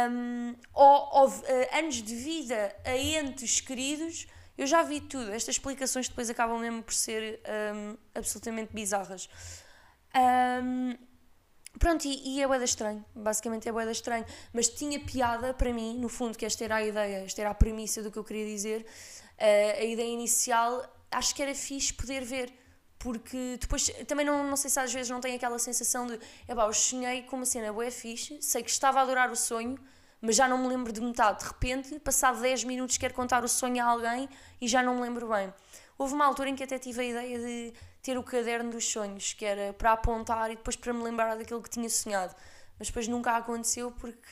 Um, 0.10 0.56
ou, 0.74 1.10
ou 1.14 1.28
uh, 1.28 1.78
anos 1.78 1.96
de 2.02 2.16
vida 2.16 2.76
a 2.84 2.98
entes 2.98 3.62
queridos. 3.62 4.28
Eu 4.58 4.66
já 4.68 4.84
vi 4.84 5.02
tudo. 5.02 5.32
Estas 5.32 5.56
explicações 5.56 6.08
depois 6.08 6.30
acabam 6.30 6.60
mesmo 6.60 6.84
por 6.84 6.94
ser 6.94 7.42
um, 7.76 7.98
absolutamente 8.14 8.74
bizarras. 8.74 9.30
Um, 10.16 10.98
Pronto, 11.80 12.06
e, 12.06 12.36
e 12.36 12.42
é 12.42 12.48
boeda 12.48 12.66
estranho, 12.66 13.04
basicamente 13.16 13.68
é 13.68 13.72
boeda 13.72 13.92
estranho, 13.92 14.26
mas 14.54 14.70
tinha 14.70 15.00
piada 15.00 15.54
para 15.54 15.74
mim, 15.74 15.98
no 15.98 16.10
fundo, 16.10 16.38
que 16.38 16.46
esta 16.46 16.64
era 16.64 16.76
a 16.76 16.84
ideia, 16.86 17.24
esta 17.24 17.42
era 17.42 17.50
a 17.50 17.54
premissa 17.56 18.04
do 18.04 18.12
que 18.12 18.20
eu 18.20 18.24
queria 18.24 18.46
dizer, 18.46 18.86
uh, 19.40 19.80
a 19.80 19.84
ideia 19.84 20.10
inicial, 20.10 20.86
acho 21.10 21.34
que 21.34 21.42
era 21.42 21.56
fixe 21.56 21.94
poder 21.94 22.24
ver, 22.24 22.54
porque 23.00 23.58
depois 23.60 23.90
também 24.08 24.26
não, 24.26 24.44
não 24.44 24.56
sei 24.56 24.70
se 24.70 24.80
às 24.80 24.94
vezes 24.94 25.10
não 25.10 25.20
tem 25.20 25.34
aquela 25.34 25.58
sensação 25.58 26.06
de, 26.06 26.20
é 26.48 26.54
pá, 26.54 26.66
eu 26.66 26.74
sonhei 26.74 27.24
com 27.24 27.38
uma 27.38 27.46
cena 27.46 27.74
boa 27.74 27.90
fixe, 27.90 28.38
sei 28.42 28.62
que 28.62 28.70
estava 28.70 29.00
a 29.00 29.02
adorar 29.02 29.32
o 29.32 29.36
sonho, 29.36 29.80
mas 30.22 30.36
já 30.36 30.48
não 30.48 30.60
me 30.60 30.68
lembro 30.68 30.94
de 30.94 31.02
metade, 31.02 31.40
de 31.40 31.46
repente, 31.46 32.00
passado 32.00 32.40
10 32.42 32.64
minutos 32.66 32.98
quero 32.98 33.14
contar 33.14 33.44
o 33.44 33.48
sonho 33.48 33.84
a 33.84 33.88
alguém 33.88 34.30
e 34.62 34.68
já 34.68 34.84
não 34.84 34.96
me 34.96 35.02
lembro 35.02 35.28
bem. 35.28 35.52
Houve 35.98 36.14
uma 36.14 36.26
altura 36.26 36.50
em 36.50 36.56
que 36.56 36.64
até 36.64 36.78
tive 36.78 37.02
a 37.02 37.04
ideia 37.04 37.40
de 37.40 37.74
ter 38.02 38.18
o 38.18 38.24
caderno 38.24 38.72
dos 38.72 38.90
sonhos, 38.90 39.34
que 39.34 39.46
era 39.46 39.74
para 39.74 39.94
apontar 39.94 40.52
e 40.52 40.56
depois 40.56 40.76
para 40.76 40.92
me 40.94 41.04
lembrar 41.04 41.36
daquilo 41.36 41.62
que 41.62 41.70
tinha 41.70 41.90
sonhado. 41.90 42.36
Mas 42.78 42.88
depois 42.88 43.08
nunca 43.08 43.38
aconteceu 43.38 43.92
porque 43.92 44.28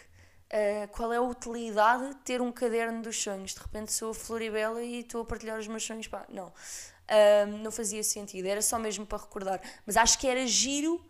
uh, 0.51 0.87
qual 0.91 1.13
é 1.13 1.17
a 1.17 1.21
utilidade 1.21 2.09
de 2.09 2.15
ter 2.21 2.41
um 2.41 2.51
caderno 2.51 3.01
dos 3.01 3.21
sonhos? 3.21 3.53
De 3.53 3.59
repente 3.59 3.91
sou 3.91 4.11
a 4.11 4.13
Floribela 4.13 4.81
e 4.81 5.01
estou 5.01 5.21
a 5.21 5.25
partilhar 5.25 5.59
os 5.59 5.67
meus 5.67 5.83
sonhos. 5.83 6.07
Pá, 6.07 6.25
não. 6.29 6.47
Uh, 6.47 7.57
não 7.63 7.71
fazia 7.71 8.03
sentido, 8.03 8.47
era 8.47 8.61
só 8.61 8.79
mesmo 8.79 9.05
para 9.05 9.19
recordar. 9.19 9.61
Mas 9.85 9.97
acho 9.97 10.17
que 10.17 10.27
era 10.27 10.45
giro 10.47 11.03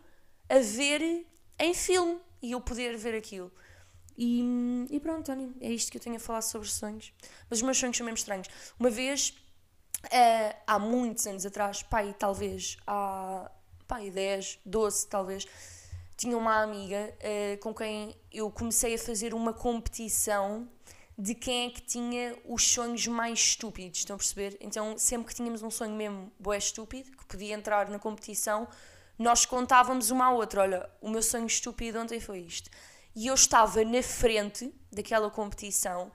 a 0.48 0.58
ver 0.58 1.26
em 1.58 1.74
filme 1.74 2.18
e 2.42 2.52
eu 2.52 2.60
poder 2.60 2.96
ver 2.96 3.14
aquilo. 3.14 3.52
E, 4.16 4.86
e 4.90 5.00
pronto, 5.00 5.26
Tony, 5.26 5.54
é 5.62 5.70
isto 5.70 5.90
que 5.90 5.96
eu 5.96 6.02
tenho 6.02 6.16
a 6.16 6.20
falar 6.20 6.42
sobre 6.42 6.68
sonhos. 6.68 7.10
Mas 7.48 7.58
os 7.58 7.62
meus 7.62 7.78
sonhos 7.78 7.96
são 7.96 8.04
mesmo 8.04 8.18
estranhos. 8.18 8.48
Uma 8.78 8.90
vez 8.90 9.34
Há 10.66 10.78
muitos 10.78 11.26
anos 11.26 11.44
atrás, 11.44 11.82
pai, 11.82 12.14
talvez 12.18 12.76
há 12.86 13.50
pai, 13.90 14.08
10, 14.08 14.60
12 14.64 15.08
talvez, 15.08 15.46
tinha 16.16 16.38
uma 16.38 16.62
amiga 16.62 17.12
uh, 17.18 17.58
com 17.58 17.74
quem 17.74 18.14
eu 18.30 18.48
comecei 18.48 18.94
a 18.94 18.98
fazer 18.98 19.34
uma 19.34 19.52
competição 19.52 20.68
de 21.18 21.34
quem 21.34 21.66
é 21.66 21.70
que 21.70 21.82
tinha 21.82 22.38
os 22.44 22.62
sonhos 22.62 23.06
mais 23.08 23.38
estúpidos, 23.38 23.98
estão 23.98 24.14
a 24.14 24.18
perceber? 24.18 24.56
Então, 24.60 24.96
sempre 24.96 25.28
que 25.28 25.34
tínhamos 25.34 25.62
um 25.62 25.70
sonho 25.70 25.94
mesmo 25.94 26.32
boé 26.38 26.56
estúpido, 26.56 27.10
que 27.10 27.26
podia 27.26 27.54
entrar 27.54 27.90
na 27.90 27.98
competição, 27.98 28.68
nós 29.18 29.44
contávamos 29.44 30.10
uma 30.10 30.26
à 30.26 30.30
outra, 30.30 30.62
olha, 30.62 30.90
o 31.00 31.10
meu 31.10 31.22
sonho 31.22 31.46
estúpido 31.46 31.98
ontem 31.98 32.20
foi 32.20 32.40
isto. 32.40 32.70
E 33.14 33.26
eu 33.26 33.34
estava 33.34 33.84
na 33.84 34.02
frente 34.02 34.72
daquela 34.90 35.30
competição 35.30 36.12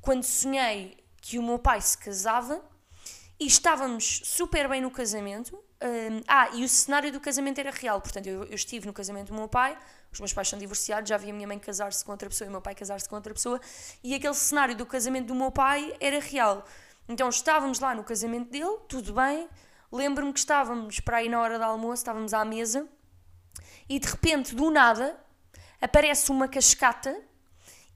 quando 0.00 0.24
sonhei 0.24 0.96
que 1.20 1.38
o 1.38 1.42
meu 1.42 1.58
pai 1.58 1.80
se 1.80 1.98
casava 1.98 2.64
e 3.40 3.46
estávamos 3.46 4.20
super 4.24 4.68
bem 4.68 4.82
no 4.82 4.90
casamento. 4.90 5.58
Ah, 6.28 6.50
e 6.52 6.62
o 6.62 6.68
cenário 6.68 7.10
do 7.10 7.18
casamento 7.18 7.58
era 7.58 7.70
real, 7.70 8.02
portanto, 8.02 8.26
eu, 8.26 8.44
eu, 8.44 8.54
estive 8.54 8.86
no 8.86 8.92
casamento 8.92 9.28
do 9.28 9.34
meu 9.34 9.48
pai, 9.48 9.78
os 10.12 10.20
meus 10.20 10.30
pais 10.30 10.46
são 10.46 10.58
divorciados, 10.58 11.08
já 11.08 11.16
vi 11.16 11.30
a 11.30 11.32
minha 11.32 11.48
mãe 11.48 11.58
casar-se 11.58 12.04
com 12.04 12.12
outra 12.12 12.28
pessoa 12.28 12.46
e 12.46 12.48
o 12.50 12.52
meu 12.52 12.60
pai 12.60 12.74
casar-se 12.74 13.08
com 13.08 13.16
outra 13.16 13.32
pessoa, 13.32 13.58
e 14.04 14.14
aquele 14.14 14.34
cenário 14.34 14.76
do 14.76 14.84
casamento 14.84 15.28
do 15.28 15.34
meu 15.34 15.50
pai 15.50 15.96
era 15.98 16.20
real. 16.20 16.66
Então 17.08 17.30
estávamos 17.30 17.80
lá 17.80 17.94
no 17.94 18.04
casamento 18.04 18.50
dele, 18.50 18.78
tudo 18.88 19.14
bem. 19.14 19.48
Lembro-me 19.90 20.34
que 20.34 20.38
estávamos 20.38 21.00
para 21.00 21.16
aí 21.16 21.30
na 21.30 21.40
hora 21.40 21.58
do 21.58 21.64
almoço, 21.64 22.02
estávamos 22.02 22.34
à 22.34 22.44
mesa, 22.44 22.86
e 23.88 23.98
de 23.98 24.06
repente, 24.06 24.54
do 24.54 24.70
nada, 24.70 25.18
aparece 25.80 26.30
uma 26.30 26.46
cascata 26.46 27.16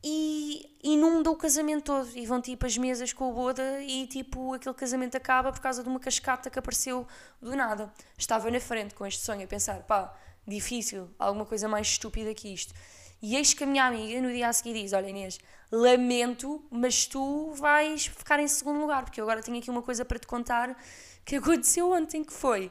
e 0.06 0.76
inunda 0.82 1.30
o 1.30 1.36
casamento 1.36 1.84
todo 1.84 2.10
e 2.14 2.26
vão 2.26 2.38
tipo 2.38 2.66
as 2.66 2.76
mesas 2.76 3.10
com 3.14 3.30
o 3.30 3.32
boda 3.32 3.82
e 3.82 4.06
tipo 4.06 4.52
aquele 4.52 4.74
casamento 4.74 5.16
acaba 5.16 5.50
por 5.50 5.60
causa 5.60 5.82
de 5.82 5.88
uma 5.88 5.98
cascata 5.98 6.50
que 6.50 6.58
apareceu 6.58 7.08
do 7.40 7.56
nada. 7.56 7.90
Estava 8.18 8.50
na 8.50 8.60
frente 8.60 8.94
com 8.94 9.06
este 9.06 9.24
sonho 9.24 9.44
a 9.44 9.46
pensar, 9.46 9.82
pá, 9.84 10.14
difícil, 10.46 11.08
alguma 11.18 11.46
coisa 11.46 11.66
mais 11.66 11.86
estúpida 11.86 12.34
que 12.34 12.52
isto. 12.52 12.74
E 13.22 13.34
eis 13.34 13.54
que 13.54 13.64
a 13.64 13.66
minha 13.66 13.86
amiga 13.86 14.20
no 14.20 14.30
dia 14.30 14.48
a 14.48 14.52
seguir 14.52 14.74
diz: 14.74 14.92
Olha 14.92 15.08
Inês, 15.08 15.38
lamento, 15.72 16.62
mas 16.70 17.06
tu 17.06 17.52
vais 17.52 18.04
ficar 18.06 18.38
em 18.38 18.46
segundo 18.46 18.78
lugar, 18.78 19.04
porque 19.04 19.18
eu 19.18 19.24
agora 19.24 19.42
tenho 19.42 19.56
aqui 19.56 19.70
uma 19.70 19.80
coisa 19.80 20.04
para 20.04 20.18
te 20.18 20.26
contar 20.26 20.78
que 21.24 21.36
aconteceu 21.36 21.90
ontem, 21.90 22.22
que 22.22 22.32
foi 22.32 22.70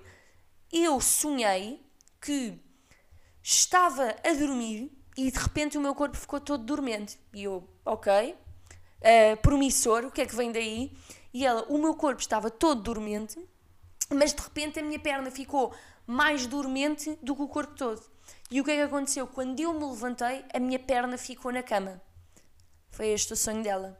eu 0.71 1.01
sonhei 1.01 1.83
que 2.21 2.59
estava 3.41 4.15
a 4.23 4.33
dormir 4.33 4.91
e 5.17 5.31
de 5.31 5.39
repente 5.39 5.77
o 5.77 5.81
meu 5.81 5.93
corpo 5.93 6.17
ficou 6.17 6.39
todo 6.39 6.63
dormente. 6.63 7.19
E 7.33 7.43
eu, 7.43 7.67
ok, 7.85 8.31
uh, 8.33 9.37
promissor, 9.41 10.05
o 10.05 10.11
que 10.11 10.21
é 10.21 10.25
que 10.25 10.35
vem 10.35 10.51
daí? 10.51 10.91
E 11.33 11.45
ela, 11.45 11.65
o 11.69 11.77
meu 11.77 11.95
corpo 11.95 12.21
estava 12.21 12.49
todo 12.49 12.81
dormente, 12.81 13.39
mas 14.09 14.33
de 14.33 14.41
repente 14.41 14.79
a 14.79 14.83
minha 14.83 14.99
perna 14.99 15.31
ficou 15.31 15.73
mais 16.05 16.45
dormente 16.45 17.17
do 17.21 17.35
que 17.35 17.41
o 17.41 17.47
corpo 17.47 17.75
todo. 17.75 18.01
E 18.51 18.61
o 18.61 18.63
que 18.63 18.71
é 18.71 18.75
que 18.75 18.81
aconteceu? 18.81 19.25
Quando 19.25 19.59
eu 19.59 19.73
me 19.73 19.85
levantei, 19.85 20.45
a 20.53 20.59
minha 20.59 20.79
perna 20.79 21.17
ficou 21.17 21.51
na 21.51 21.63
cama. 21.63 22.01
Foi 22.91 23.07
este 23.07 23.33
o 23.33 23.35
sonho 23.35 23.63
dela. 23.63 23.99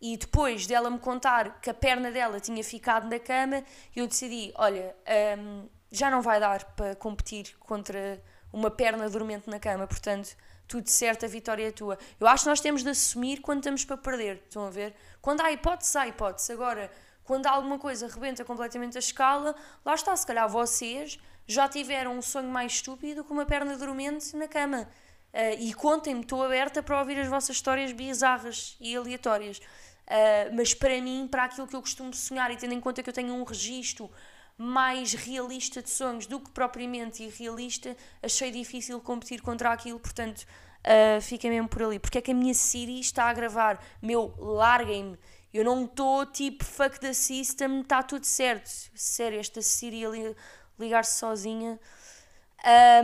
E 0.00 0.16
depois 0.16 0.66
dela 0.66 0.90
me 0.90 0.98
contar 0.98 1.60
que 1.60 1.70
a 1.70 1.74
perna 1.74 2.10
dela 2.10 2.38
tinha 2.38 2.62
ficado 2.62 3.08
na 3.08 3.18
cama, 3.18 3.64
eu 3.96 4.06
decidi: 4.06 4.52
olha, 4.56 4.94
um, 5.38 5.66
já 5.90 6.10
não 6.10 6.20
vai 6.20 6.38
dar 6.38 6.64
para 6.76 6.94
competir 6.96 7.56
contra 7.58 8.22
uma 8.52 8.70
perna 8.70 9.08
dormente 9.08 9.48
na 9.48 9.58
cama, 9.58 9.86
portanto 9.86 10.36
tudo 10.66 10.88
certo, 10.88 11.24
a 11.24 11.28
vitória 11.28 11.68
é 11.68 11.70
tua. 11.70 11.98
Eu 12.18 12.26
acho 12.26 12.44
que 12.44 12.50
nós 12.50 12.60
temos 12.60 12.82
de 12.82 12.90
assumir 12.90 13.40
quando 13.40 13.58
estamos 13.58 13.84
para 13.84 13.96
perder, 13.96 14.42
estão 14.44 14.66
a 14.66 14.70
ver? 14.70 14.94
Quando 15.20 15.40
há 15.40 15.52
hipótese, 15.52 15.96
há 15.96 16.06
hipótese. 16.06 16.52
Agora, 16.52 16.90
quando 17.22 17.46
alguma 17.46 17.78
coisa 17.78 18.06
rebenta 18.06 18.44
completamente 18.44 18.96
a 18.96 19.00
escala, 19.00 19.54
lá 19.84 19.94
está, 19.94 20.14
se 20.16 20.26
calhar 20.26 20.48
vocês 20.48 21.18
já 21.46 21.68
tiveram 21.68 22.16
um 22.16 22.22
sonho 22.22 22.48
mais 22.48 22.72
estúpido 22.72 23.22
com 23.24 23.34
uma 23.34 23.46
perna 23.46 23.76
dormente 23.76 24.34
na 24.36 24.48
cama. 24.48 24.88
Uh, 25.32 25.58
e 25.58 25.74
contem-me, 25.74 26.20
estou 26.20 26.42
aberta 26.44 26.82
para 26.82 26.98
ouvir 26.98 27.18
as 27.18 27.28
vossas 27.28 27.56
histórias 27.56 27.92
bizarras 27.92 28.76
e 28.80 28.96
aleatórias. 28.96 29.58
Uh, 29.58 30.54
mas 30.54 30.74
para 30.74 31.00
mim, 31.00 31.26
para 31.30 31.44
aquilo 31.44 31.66
que 31.66 31.74
eu 31.74 31.80
costumo 31.80 32.14
sonhar, 32.14 32.50
e 32.50 32.56
tendo 32.56 32.72
em 32.72 32.80
conta 32.80 33.02
que 33.02 33.08
eu 33.08 33.14
tenho 33.14 33.34
um 33.34 33.42
registro 33.42 34.10
mais 34.56 35.12
realista 35.12 35.82
de 35.82 35.90
sonhos 35.90 36.26
do 36.26 36.40
que 36.40 36.50
propriamente 36.50 37.22
irrealista, 37.22 37.96
achei 38.22 38.50
difícil 38.50 39.00
competir 39.00 39.42
contra 39.42 39.72
aquilo, 39.72 39.98
portanto, 39.98 40.46
uh, 40.84 41.20
fiquei 41.20 41.50
mesmo 41.50 41.68
por 41.68 41.82
ali. 41.82 41.98
Porque 41.98 42.18
é 42.18 42.20
que 42.20 42.30
a 42.30 42.34
minha 42.34 42.54
Siri 42.54 43.00
está 43.00 43.24
a 43.24 43.32
gravar? 43.32 43.84
Meu, 44.00 44.34
larguem-me. 44.38 45.18
Eu 45.52 45.64
não 45.64 45.84
estou 45.84 46.26
tipo 46.26 46.64
fuck 46.64 46.98
the 46.98 47.12
system, 47.12 47.80
está 47.80 48.02
tudo 48.02 48.24
certo. 48.24 48.68
Sério, 48.94 49.38
esta 49.38 49.62
Siri 49.62 50.04
ali 50.04 50.36
ligar-se 50.78 51.18
sozinha. 51.18 51.78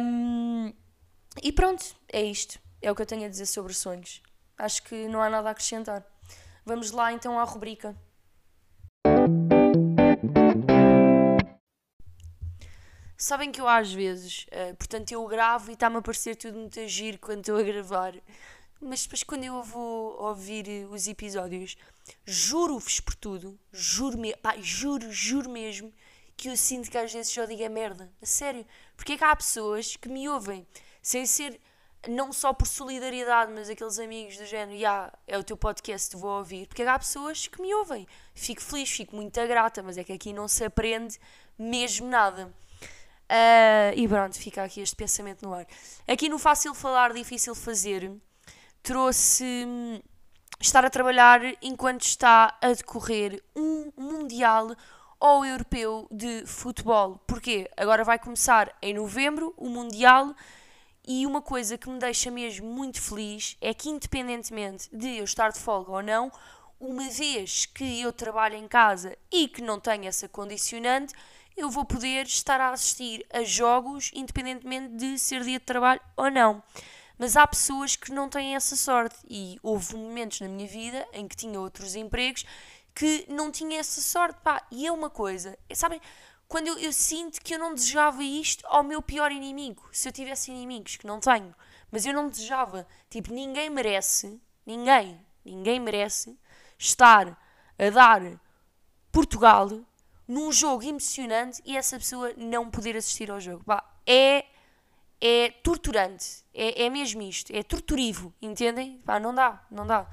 Um, 0.01 0.73
e 1.43 1.53
pronto, 1.53 1.85
é 2.13 2.23
isto. 2.23 2.59
É 2.83 2.91
o 2.91 2.95
que 2.95 3.03
eu 3.03 3.07
tenho 3.07 3.27
a 3.27 3.29
dizer 3.29 3.47
sobre 3.47 3.75
sonhos. 3.75 4.23
Acho 4.59 4.83
que 4.83 5.07
não 5.09 5.23
há 5.23 5.31
nada 5.31 5.49
a 5.49 5.53
acrescentar. 5.53 6.05
Vamos 6.65 6.91
lá 6.91 7.13
então 7.13 7.39
à 7.39 7.45
rubrica. 7.45 7.97
Sabem 13.23 13.53
que 13.53 13.61
eu 13.61 13.69
às 13.69 13.93
vezes, 13.93 14.47
uh, 14.47 14.75
portanto, 14.77 15.13
eu 15.13 15.23
gravo 15.27 15.71
e 15.71 15.75
está-me 15.75 15.99
a 15.99 16.01
parecer 16.01 16.37
tudo 16.37 16.59
muito 16.59 16.89
giro 16.89 17.19
quando 17.19 17.41
estou 17.41 17.59
a 17.59 17.63
gravar, 17.63 18.15
mas 18.81 19.03
depois 19.03 19.23
quando 19.23 19.45
eu 19.45 19.63
vou 19.63 20.19
ouvir 20.23 20.89
os 20.91 21.07
episódios, 21.07 21.77
juro-vos 22.25 22.99
por 22.99 23.15
tudo, 23.15 23.61
juro, 23.71 24.17
me 24.17 24.35
pá, 24.37 24.55
juro, 24.63 25.13
juro 25.13 25.51
mesmo, 25.51 25.93
que 26.35 26.49
eu 26.49 26.57
sinto 26.57 26.91
que 26.91 26.97
às 26.97 27.13
vezes 27.13 27.31
só 27.31 27.45
digo 27.45 27.63
a 27.63 27.69
merda, 27.69 28.11
a 28.23 28.25
sério, 28.25 28.65
porque 28.97 29.13
é 29.13 29.19
que 29.19 29.25
há 29.25 29.37
pessoas 29.37 29.97
que 29.97 30.09
me 30.09 30.27
ouvem, 30.27 30.67
sem 31.03 31.27
ser 31.27 31.61
não 32.09 32.33
só 32.33 32.55
por 32.55 32.67
solidariedade, 32.67 33.53
mas 33.53 33.69
aqueles 33.69 33.99
amigos 33.99 34.39
do 34.39 34.47
género, 34.47 34.79
yeah, 34.79 35.13
é 35.27 35.37
o 35.37 35.45
teu 35.45 35.59
podcast, 35.59 36.17
vou 36.17 36.39
ouvir, 36.39 36.67
porque 36.69 36.81
é 36.81 36.89
há 36.89 36.99
pessoas 36.99 37.47
que 37.47 37.61
me 37.61 37.75
ouvem. 37.75 38.09
Fico 38.35 38.63
feliz, 38.63 38.89
fico 38.89 39.15
muito 39.15 39.39
grata, 39.47 39.83
mas 39.83 39.99
é 39.99 40.05
que 40.05 40.15
aqui 40.15 40.33
não 40.33 40.49
se 40.49 40.65
aprende 40.65 41.21
mesmo 41.59 42.09
nada. 42.09 42.51
Uh, 43.31 43.95
e 43.95 44.09
pronto, 44.09 44.37
fica 44.37 44.65
aqui 44.65 44.81
este 44.81 44.97
pensamento 44.97 45.47
no 45.47 45.55
ar. 45.55 45.65
Aqui 46.09 46.29
no 46.29 46.37
Fácil 46.37 46.75
Falar, 46.75 47.13
Difícil 47.13 47.55
Fazer, 47.55 48.11
trouxe 48.83 49.45
hum, 49.45 50.01
estar 50.59 50.85
a 50.85 50.91
trabalhar 50.91 51.41
enquanto 51.63 52.03
está 52.03 52.59
a 52.61 52.73
decorrer 52.73 53.41
um 53.55 53.93
Mundial 53.97 54.75
ou 55.21 55.47
Europeu 55.47 56.09
de 56.11 56.45
Futebol. 56.45 57.21
Porquê? 57.25 57.71
Agora 57.77 58.03
vai 58.03 58.19
começar 58.19 58.77
em 58.83 58.95
novembro 58.95 59.55
o 59.57 59.69
Mundial 59.69 60.35
e 61.07 61.25
uma 61.25 61.41
coisa 61.41 61.79
que 61.79 61.89
me 61.89 62.01
deixa 62.01 62.33
mesmo 62.33 62.67
muito 62.67 63.01
feliz 63.01 63.57
é 63.61 63.73
que, 63.73 63.89
independentemente 63.89 64.89
de 64.93 65.19
eu 65.19 65.25
estar 65.25 65.53
de 65.53 65.59
folga 65.61 65.93
ou 65.93 66.03
não, 66.03 66.33
uma 66.81 67.09
vez 67.09 67.65
que 67.67 68.01
eu 68.01 68.13
trabalho 68.13 68.57
em 68.57 68.67
casa 68.67 69.17
e 69.31 69.47
que 69.47 69.63
não 69.63 69.79
tenho 69.79 70.07
essa 70.07 70.29
condicionante, 70.29 71.15
eu 71.61 71.71
vou 71.71 71.85
poder 71.85 72.27
estar 72.27 72.61
a 72.61 72.71
assistir 72.71 73.27
a 73.33 73.43
jogos 73.43 74.11
independentemente 74.15 74.95
de 74.97 75.19
ser 75.19 75.43
dia 75.43 75.59
de 75.59 75.65
trabalho 75.65 76.01
ou 76.17 76.31
não. 76.31 76.63
Mas 77.19 77.37
há 77.37 77.47
pessoas 77.47 77.97
que 77.97 78.11
não 78.13 78.29
têm 78.29 78.57
essa 78.57 78.75
sorte 78.75 79.17
e 79.29 79.59
houve 79.63 79.95
momentos 79.95 80.41
na 80.41 80.49
minha 80.49 80.67
vida 80.67 81.07
em 81.13 81.29
que 81.29 81.37
tinha 81.37 81.61
outros 81.61 81.95
empregos 81.95 82.47
que 82.95 83.27
não 83.29 83.51
tinha 83.51 83.79
essa 83.79 84.01
sorte. 84.01 84.41
Pá, 84.43 84.67
e 84.71 84.87
é 84.87 84.93
uma 84.93 85.11
coisa, 85.11 85.59
sabem, 85.75 86.01
quando 86.49 86.67
eu, 86.67 86.79
eu 86.79 86.93
sinto 86.93 87.41
que 87.43 87.55
eu 87.55 87.59
não 87.59 87.75
desejava 87.75 88.25
isto 88.25 88.67
ao 88.67 88.83
meu 88.83 89.03
pior 89.03 89.31
inimigo. 89.31 89.89
Se 89.93 90.09
eu 90.09 90.13
tivesse 90.13 90.51
inimigos, 90.51 90.97
que 90.97 91.07
não 91.07 91.21
tenho, 91.21 91.55
mas 91.93 92.07
eu 92.07 92.15
não 92.15 92.29
desejava. 92.29 92.87
Tipo, 93.09 93.33
ninguém 93.33 93.69
merece, 93.69 94.41
ninguém, 94.65 95.21
ninguém 95.45 95.79
merece 95.79 96.37
estar 96.79 97.39
a 97.79 97.91
dar 97.91 98.41
Portugal 99.13 99.69
num 100.31 100.53
jogo 100.53 100.85
emocionante 100.85 101.61
e 101.67 101.77
essa 101.77 101.99
pessoa 101.99 102.33
não 102.37 102.71
poder 102.71 102.97
assistir 102.97 103.33
ao 103.33 103.41
jogo. 103.41 103.65
Bah, 103.67 103.83
é, 104.07 104.45
é 105.21 105.51
torturante. 105.65 106.45
É, 106.55 106.85
é 106.85 106.89
mesmo 106.89 107.21
isto. 107.21 107.51
É 107.53 107.65
torturivo, 107.65 108.33
entendem? 108.41 109.03
Bah, 109.05 109.19
não 109.19 109.35
dá, 109.35 109.67
não 109.69 109.85
dá. 109.85 110.09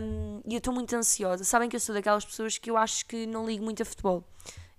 Um, 0.00 0.42
e 0.46 0.54
eu 0.54 0.58
estou 0.58 0.72
muito 0.72 0.94
ansiosa. 0.94 1.42
Sabem 1.42 1.68
que 1.68 1.74
eu 1.74 1.80
sou 1.80 1.92
daquelas 1.92 2.24
pessoas 2.24 2.56
que 2.56 2.70
eu 2.70 2.76
acho 2.76 3.04
que 3.04 3.26
não 3.26 3.44
ligo 3.44 3.64
muito 3.64 3.82
a 3.82 3.84
futebol. 3.84 4.24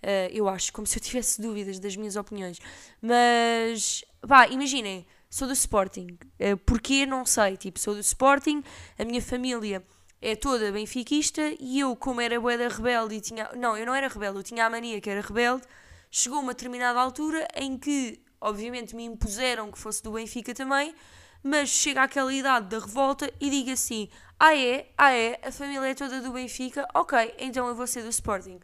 Uh, 0.01 0.31
eu 0.31 0.47
acho, 0.47 0.71
como 0.71 0.87
se 0.87 0.97
eu 0.97 1.03
tivesse 1.03 1.41
dúvidas 1.41 1.77
das 1.77 1.97
minhas 1.97 2.15
opiniões. 2.15 2.57
Mas, 3.01 4.05
pá, 4.25 4.47
imaginem, 4.47 5.05
sou 5.29 5.45
do 5.45 5.53
Sporting. 5.53 6.17
Uh, 6.39 6.55
porquê? 6.65 7.05
Não 7.05 7.25
sei. 7.25 7.57
Tipo, 7.57 7.77
sou 7.79 7.95
do 7.95 7.99
Sporting, 7.99 8.63
a 8.97 9.03
minha 9.03 9.21
família 9.21 9.83
é 10.21 10.35
toda 10.35 10.71
benfiquista 10.71 11.41
e 11.59 11.79
eu, 11.79 11.95
como 11.95 12.21
era 12.21 12.39
boeda 12.39 12.67
rebelde 12.67 13.15
e 13.15 13.21
tinha. 13.21 13.49
Não, 13.55 13.77
eu 13.77 13.85
não 13.85 13.93
era 13.93 14.07
rebelde, 14.07 14.37
eu 14.37 14.43
tinha 14.43 14.65
a 14.65 14.69
mania 14.69 14.99
que 14.99 15.09
era 15.09 15.21
rebelde. 15.21 15.63
Chegou 16.09 16.39
uma 16.39 16.53
determinada 16.53 16.99
altura 16.99 17.47
em 17.55 17.77
que, 17.77 18.19
obviamente, 18.41 18.95
me 18.95 19.03
impuseram 19.03 19.71
que 19.71 19.77
fosse 19.77 20.01
do 20.01 20.11
Benfica 20.11 20.53
também, 20.53 20.95
mas 21.43 21.69
chega 21.69 22.03
àquela 22.03 22.33
idade 22.33 22.67
da 22.67 22.79
revolta 22.79 23.31
e 23.39 23.49
digo 23.49 23.71
assim: 23.71 24.09
ah 24.39 24.55
é, 24.55 24.91
ah 24.97 25.11
é, 25.11 25.39
a 25.43 25.51
família 25.51 25.87
é 25.87 25.93
toda 25.93 26.21
do 26.21 26.31
Benfica, 26.31 26.87
ok, 26.93 27.35
então 27.37 27.67
eu 27.67 27.75
vou 27.75 27.87
ser 27.87 28.03
do 28.03 28.09
Sporting. 28.09 28.59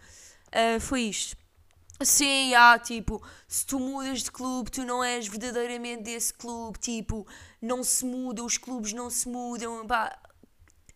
Uh, 0.50 0.79
foi 0.79 1.01
isto. 1.01 1.36
Sim, 2.01 2.53
há, 2.53 2.77
tipo, 2.79 3.24
se 3.48 3.65
tu 3.65 3.79
mudas 3.79 4.24
de 4.24 4.31
clube, 4.31 4.69
tu 4.69 4.83
não 4.83 5.03
és 5.03 5.27
verdadeiramente 5.27 6.03
desse 6.03 6.33
clube, 6.33 6.77
tipo, 6.79 7.25
não 7.62 7.83
se 7.83 8.05
muda, 8.05 8.43
os 8.43 8.57
clubes 8.57 8.93
não 8.93 9.10
se 9.10 9.29
mudam, 9.29 9.86
pá, 9.88 10.17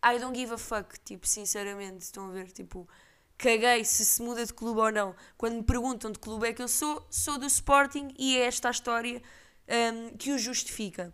I 0.04 0.18
don't 0.18 0.38
give 0.38 0.52
a 0.52 0.58
fuck, 0.58 0.98
tipo, 1.00 1.26
sinceramente, 1.26 2.04
estão 2.04 2.28
a 2.28 2.32
ver, 2.32 2.50
tipo, 2.52 2.88
caguei 3.36 3.84
se 3.84 4.04
se 4.04 4.22
muda 4.22 4.44
de 4.44 4.52
clube 4.52 4.80
ou 4.80 4.92
não. 4.92 5.14
Quando 5.36 5.54
me 5.54 5.62
perguntam 5.62 6.10
de 6.10 6.18
clube 6.18 6.48
é 6.48 6.52
que 6.52 6.62
eu 6.62 6.68
sou, 6.68 7.06
sou 7.10 7.38
do 7.38 7.46
Sporting 7.46 8.14
e 8.18 8.36
é 8.36 8.46
esta 8.46 8.68
a 8.68 8.70
história 8.70 9.22
um, 9.68 10.16
que 10.16 10.32
o 10.32 10.38
justifica. 10.38 11.12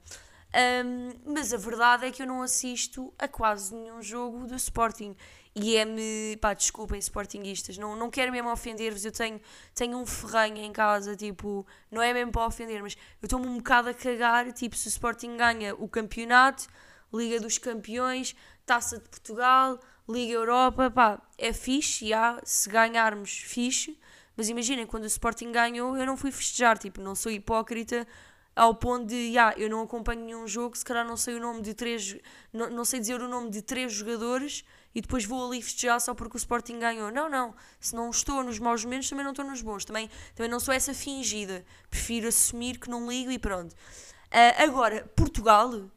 Um, 0.55 1.33
mas 1.33 1.53
a 1.53 1.57
verdade 1.57 2.07
é 2.07 2.11
que 2.13 2.23
eu 2.23 2.27
não 2.27 2.41
assisto 2.41 3.13
a 3.19 3.27
quase 3.27 3.75
nenhum 3.75 4.01
jogo 4.01 4.47
do 4.47 4.55
Sporting. 4.55 5.17
E 5.57 5.77
é-me. 5.77 6.37
pá, 6.41 6.53
desculpem, 6.53 6.99
Sportingistas, 6.99 7.79
não, 7.79 7.95
não 7.95 8.11
quero 8.11 8.33
mesmo 8.33 8.51
ofender-vos. 8.51 9.05
Eu 9.05 9.13
tenho, 9.13 9.41
tenho 9.75 9.99
um 9.99 10.07
ferranho 10.07 10.59
em 10.59 10.73
casa, 10.73 11.15
tipo, 11.15 11.67
não 11.91 12.03
é 12.03 12.13
mesmo 12.13 12.33
para 12.33 12.47
ofender, 12.47 12.83
mas 12.83 12.97
eu 13.23 13.27
estou-me 13.27 13.47
um 13.47 13.59
bocado 13.59 13.89
a 13.89 13.95
cagar. 13.95 14.53
Tipo, 14.53 14.77
se 14.77 14.89
o 14.89 14.91
Sporting 14.91 15.37
ganha 15.37 15.75
o 15.77 15.89
campeonato, 15.89 16.67
Liga 17.13 17.39
dos 17.39 17.59
Campeões, 17.59 18.35
Taça 18.67 18.99
de 18.99 19.09
Portugal, 19.09 19.79
Liga 20.09 20.33
Europa, 20.33 20.91
pá, 20.91 21.21
é 21.39 21.53
fixe, 21.53 22.09
já, 22.09 22.41
se 22.45 22.69
ganharmos, 22.69 23.31
fixe. 23.31 23.99
Mas 24.37 24.49
imaginem, 24.49 24.87
quando 24.87 25.05
o 25.05 25.07
Sporting 25.07 25.53
ganhou, 25.53 25.97
eu 25.97 26.05
não 26.05 26.17
fui 26.17 26.33
festejar, 26.33 26.77
tipo, 26.77 27.01
não 27.01 27.15
sou 27.15 27.31
hipócrita 27.31 28.07
ao 28.55 28.75
ponto 28.75 29.07
de, 29.07 29.33
já, 29.33 29.53
eu 29.57 29.69
não 29.69 29.83
acompanho 29.83 30.25
nenhum 30.25 30.47
jogo, 30.47 30.77
se 30.77 30.85
calhar 30.85 31.07
não 31.07 31.17
sei 31.17 31.35
o 31.35 31.41
nome 31.41 31.61
de 31.61 31.75
três, 31.75 32.17
não, 32.53 32.71
não 32.71 32.85
sei 32.85 33.01
dizer 33.01 33.21
o 33.21 33.29
nome 33.29 33.51
de 33.51 33.61
três 33.63 33.93
jogadores 33.93 34.65
e 34.95 35.01
depois 35.01 35.25
vou 35.25 35.45
ali 35.45 35.61
festejar 35.61 36.01
só 36.01 36.15
porque 36.15 36.37
o 36.37 36.39
Sporting 36.39 36.79
ganhou. 36.79 37.11
Não, 37.11 37.29
não, 37.29 37.55
se 37.81 37.95
não 37.95 38.11
estou 38.11 38.45
nos 38.45 38.59
maus 38.59 38.85
momentos, 38.85 39.09
também 39.09 39.25
não 39.25 39.33
estou 39.33 39.45
nos 39.45 39.61
bons, 39.61 39.85
também, 39.85 40.09
também 40.35 40.51
não 40.51 40.61
sou 40.61 40.73
essa 40.73 40.95
fingida, 40.95 41.65
prefiro 41.91 42.29
assumir 42.29 42.79
que 42.79 42.89
não 42.89 43.09
ligo 43.09 43.31
e 43.31 43.39
pronto. 43.39 43.73
Uh, 43.73 44.63
agora, 44.63 45.05
Portugal, 45.17 45.91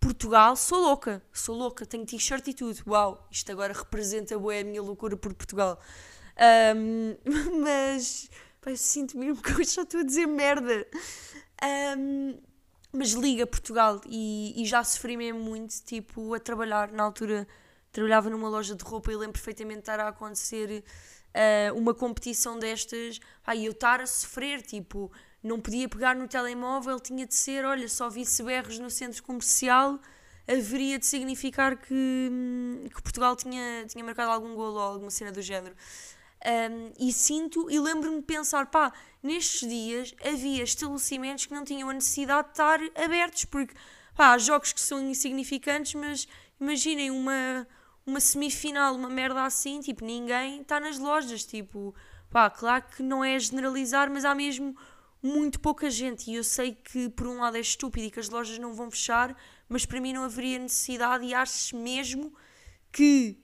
Portugal, 0.00 0.56
sou 0.56 0.80
louca, 0.80 1.22
sou 1.32 1.56
louca, 1.56 1.84
tenho 1.84 2.06
t-shirt 2.06 2.46
e 2.48 2.54
tudo, 2.54 2.82
uau, 2.86 3.26
isto 3.30 3.50
agora 3.50 3.72
representa 3.72 4.38
boa 4.38 4.58
a 4.58 4.64
minha 4.64 4.82
loucura 4.82 5.16
por 5.16 5.34
Portugal. 5.34 5.78
Um, 6.38 7.16
mas, 7.64 8.30
sinto 8.76 9.18
mesmo 9.18 9.42
que 9.42 9.50
eu 9.50 9.64
já 9.64 9.82
estou 9.82 9.98
a 9.98 10.04
dizer 10.04 10.24
merda. 10.26 10.86
Um, 11.98 12.38
mas 12.92 13.10
liga 13.10 13.46
Portugal 13.46 14.00
e, 14.06 14.54
e, 14.56 14.64
já 14.64 14.82
sofri 14.84 15.16
mesmo 15.16 15.40
muito, 15.40 15.74
tipo, 15.82 16.32
a 16.34 16.40
trabalhar. 16.40 16.90
Na 16.92 17.02
altura 17.02 17.46
trabalhava 17.92 18.30
numa 18.30 18.48
loja 18.48 18.74
de 18.74 18.84
roupa 18.84 19.12
e 19.12 19.16
lembro 19.16 19.32
perfeitamente 19.32 19.78
de 19.78 19.82
estar 19.82 20.00
a 20.00 20.08
acontecer 20.08 20.84
uh, 21.34 21.76
uma 21.76 21.92
competição 21.92 22.58
destas. 22.58 23.20
Ai, 23.46 23.66
eu 23.66 23.72
estar 23.72 24.00
a 24.00 24.06
sofrer, 24.06 24.62
tipo, 24.62 25.10
não 25.42 25.60
podia 25.60 25.88
pegar 25.88 26.16
no 26.16 26.26
telemóvel, 26.26 26.98
tinha 26.98 27.26
de 27.26 27.34
ser, 27.34 27.64
olha, 27.64 27.88
só 27.88 28.08
vi-se 28.08 28.42
berros 28.42 28.78
no 28.78 28.90
centro 28.90 29.22
comercial, 29.22 29.98
haveria 30.46 30.98
de 30.98 31.06
significar 31.06 31.76
que, 31.76 31.94
hum, 31.94 32.84
que 32.92 33.02
Portugal 33.02 33.36
tinha, 33.36 33.84
tinha 33.86 34.02
marcado 34.02 34.30
algum 34.30 34.54
golo 34.54 34.74
ou 34.74 34.80
alguma 34.80 35.10
cena 35.10 35.30
do 35.30 35.42
género. 35.42 35.76
Um, 36.46 36.92
e 36.98 37.12
sinto 37.12 37.68
e 37.68 37.80
lembro-me 37.80 38.20
de 38.20 38.26
pensar, 38.26 38.66
pá, 38.66 38.92
nestes 39.22 39.68
dias 39.68 40.14
havia 40.24 40.62
estabelecimentos 40.62 41.46
que 41.46 41.54
não 41.54 41.64
tinham 41.64 41.90
a 41.90 41.92
necessidade 41.92 42.48
de 42.48 42.52
estar 42.52 42.80
abertos, 42.96 43.44
porque 43.44 43.74
pá, 44.16 44.32
há 44.32 44.38
jogos 44.38 44.72
que 44.72 44.80
são 44.80 45.00
insignificantes, 45.00 45.94
mas 45.94 46.28
imaginem 46.60 47.10
uma, 47.10 47.66
uma 48.06 48.20
semifinal, 48.20 48.94
uma 48.94 49.10
merda 49.10 49.44
assim, 49.44 49.80
tipo, 49.80 50.04
ninguém 50.04 50.62
está 50.62 50.78
nas 50.78 50.98
lojas, 50.98 51.44
tipo, 51.44 51.94
pá, 52.30 52.48
claro 52.48 52.84
que 52.96 53.02
não 53.02 53.24
é 53.24 53.38
generalizar, 53.38 54.08
mas 54.08 54.24
há 54.24 54.34
mesmo 54.34 54.76
muito 55.22 55.60
pouca 55.60 55.90
gente 55.90 56.30
e 56.30 56.36
eu 56.36 56.44
sei 56.44 56.74
que 56.74 57.08
por 57.08 57.26
um 57.26 57.40
lado 57.40 57.56
é 57.56 57.60
estúpido 57.60 58.06
e 58.06 58.10
que 58.10 58.20
as 58.20 58.28
lojas 58.28 58.58
não 58.58 58.72
vão 58.72 58.90
fechar, 58.90 59.36
mas 59.68 59.84
para 59.84 60.00
mim 60.00 60.12
não 60.12 60.24
haveria 60.24 60.58
necessidade 60.58 61.24
e 61.24 61.34
acho 61.34 61.76
mesmo 61.76 62.32
que 62.92 63.38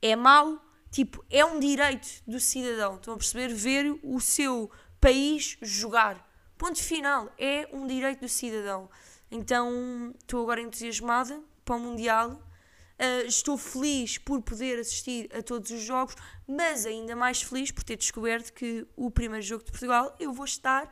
é 0.00 0.14
mau 0.14 0.64
Tipo, 0.94 1.24
é 1.28 1.44
um 1.44 1.58
direito 1.58 2.06
do 2.24 2.38
cidadão, 2.38 2.94
estão 2.94 3.14
a 3.14 3.16
perceber? 3.16 3.52
Ver 3.52 3.98
o 4.04 4.20
seu 4.20 4.70
país 5.00 5.58
jogar. 5.60 6.24
Ponto 6.56 6.80
final, 6.80 7.34
é 7.36 7.68
um 7.72 7.84
direito 7.84 8.20
do 8.20 8.28
cidadão. 8.28 8.88
Então, 9.28 10.14
estou 10.20 10.42
agora 10.42 10.60
entusiasmada 10.60 11.42
para 11.64 11.74
o 11.74 11.80
Mundial. 11.80 12.30
Uh, 12.30 13.26
estou 13.26 13.58
feliz 13.58 14.18
por 14.18 14.40
poder 14.40 14.78
assistir 14.78 15.28
a 15.36 15.42
todos 15.42 15.72
os 15.72 15.82
jogos, 15.82 16.14
mas 16.46 16.86
ainda 16.86 17.16
mais 17.16 17.42
feliz 17.42 17.72
por 17.72 17.82
ter 17.82 17.96
descoberto 17.96 18.52
que 18.52 18.86
o 18.94 19.10
primeiro 19.10 19.44
jogo 19.44 19.64
de 19.64 19.72
Portugal 19.72 20.14
eu 20.20 20.32
vou 20.32 20.44
estar 20.44 20.88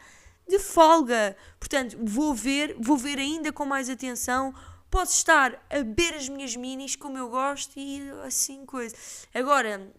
de 0.49 0.59
folga. 0.59 1.37
Portanto, 1.59 1.97
vou 2.03 2.35
ver, 2.35 2.77
vou 2.79 2.97
ver 2.97 3.19
ainda 3.19 3.53
com 3.53 3.65
mais 3.65 3.89
atenção 3.89 4.55
posso 4.93 5.15
estar 5.15 5.55
a 5.71 5.79
beber 5.79 6.15
as 6.17 6.29
minhas 6.29 6.55
minis 6.55 6.95
como 6.95 7.17
eu 7.17 7.31
gosto 7.31 7.73
e 7.79 8.11
assim 8.27 8.67
coisa. 8.67 8.95
Agora, 9.33 9.91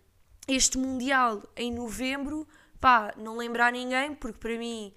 este 0.47 0.77
Mundial 0.77 1.41
em 1.57 1.73
novembro, 1.73 2.47
pá, 2.79 3.11
não 3.17 3.35
lembrar 3.35 3.71
ninguém, 3.71 4.13
porque 4.13 4.37
para 4.37 4.55
mim 4.55 4.93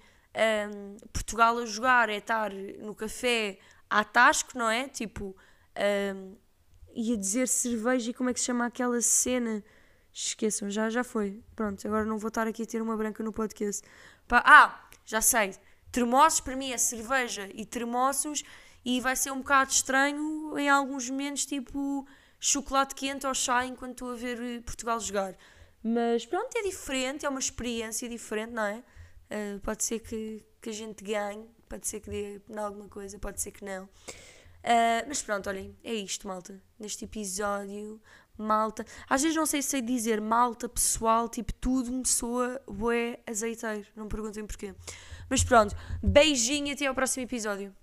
um, 0.71 0.97
Portugal 1.11 1.57
a 1.57 1.65
jogar 1.65 2.09
é 2.09 2.17
estar 2.17 2.53
no 2.53 2.93
café 2.93 3.57
à 3.89 4.03
tasco, 4.03 4.55
não 4.55 4.69
é? 4.69 4.87
Tipo, 4.87 5.35
um, 6.15 6.35
ia 6.93 7.17
dizer 7.17 7.47
cerveja 7.47 8.11
e 8.11 8.13
como 8.13 8.29
é 8.29 8.33
que 8.35 8.39
se 8.39 8.45
chama 8.45 8.67
aquela 8.67 9.01
cena? 9.01 9.63
Esqueçam, 10.13 10.69
já, 10.69 10.91
já 10.91 11.03
foi. 11.03 11.41
Pronto, 11.55 11.85
agora 11.87 12.05
não 12.05 12.19
vou 12.19 12.27
estar 12.27 12.45
aqui 12.45 12.61
a 12.61 12.65
ter 12.67 12.83
uma 12.83 12.95
branca 12.95 13.23
no 13.23 13.31
podcast. 13.31 13.81
Pá, 14.27 14.43
ah, 14.45 14.86
já 15.07 15.21
sei. 15.21 15.55
Termossos 15.91 16.41
para 16.41 16.55
mim 16.55 16.71
é 16.71 16.77
cerveja 16.77 17.49
e 17.53 17.65
termossos 17.65 18.43
e 18.85 19.01
vai 19.01 19.15
ser 19.15 19.31
um 19.31 19.39
bocado 19.39 19.71
estranho 19.71 20.55
em 20.59 20.69
alguns 20.69 21.09
momentos, 21.09 21.45
tipo 21.45 22.05
chocolate 22.39 22.93
quente 22.93 23.25
ou 23.25 23.33
chá 23.33 23.65
enquanto 23.65 23.93
estou 23.93 24.11
a 24.11 24.15
ver 24.15 24.39
eh, 24.39 24.61
Portugal 24.61 24.99
jogar. 24.99 25.35
Mas 25.81 26.25
pronto, 26.25 26.55
é 26.55 26.61
diferente, 26.61 27.25
é 27.25 27.29
uma 27.29 27.39
experiência 27.39 28.07
diferente, 28.07 28.51
não 28.51 28.63
é? 28.63 28.83
Uh, 29.29 29.59
pode 29.61 29.83
ser 29.83 29.99
que, 29.99 30.45
que 30.61 30.69
a 30.69 30.73
gente 30.73 31.03
ganhe, 31.03 31.49
pode 31.67 31.87
ser 31.87 31.99
que 31.99 32.09
dê 32.09 32.41
em 32.49 32.57
alguma 32.57 32.87
coisa, 32.87 33.17
pode 33.17 33.41
ser 33.41 33.51
que 33.51 33.63
não. 33.63 33.85
Uh, 33.85 35.07
mas 35.07 35.21
pronto, 35.21 35.49
olhem, 35.49 35.75
é 35.83 35.93
isto, 35.93 36.27
malta. 36.27 36.61
Neste 36.77 37.05
episódio, 37.05 38.01
malta. 38.37 38.85
Às 39.09 39.21
vezes 39.21 39.35
não 39.35 39.45
sei 39.45 39.61
se 39.61 39.69
sei 39.69 39.81
dizer 39.81 40.21
malta, 40.21 40.69
pessoal, 40.69 41.27
tipo, 41.27 41.53
tudo 41.53 41.91
me 41.91 42.05
soa 42.05 42.61
bué 42.67 43.19
azeiteiro. 43.27 43.87
Não 43.95 44.03
me 44.05 44.09
perguntem 44.09 44.45
porquê. 44.45 44.73
Mas 45.29 45.43
pronto, 45.43 45.75
beijinho 46.01 46.67
e 46.67 46.71
até 46.71 46.85
ao 46.85 46.95
próximo 46.95 47.23
episódio. 47.23 47.73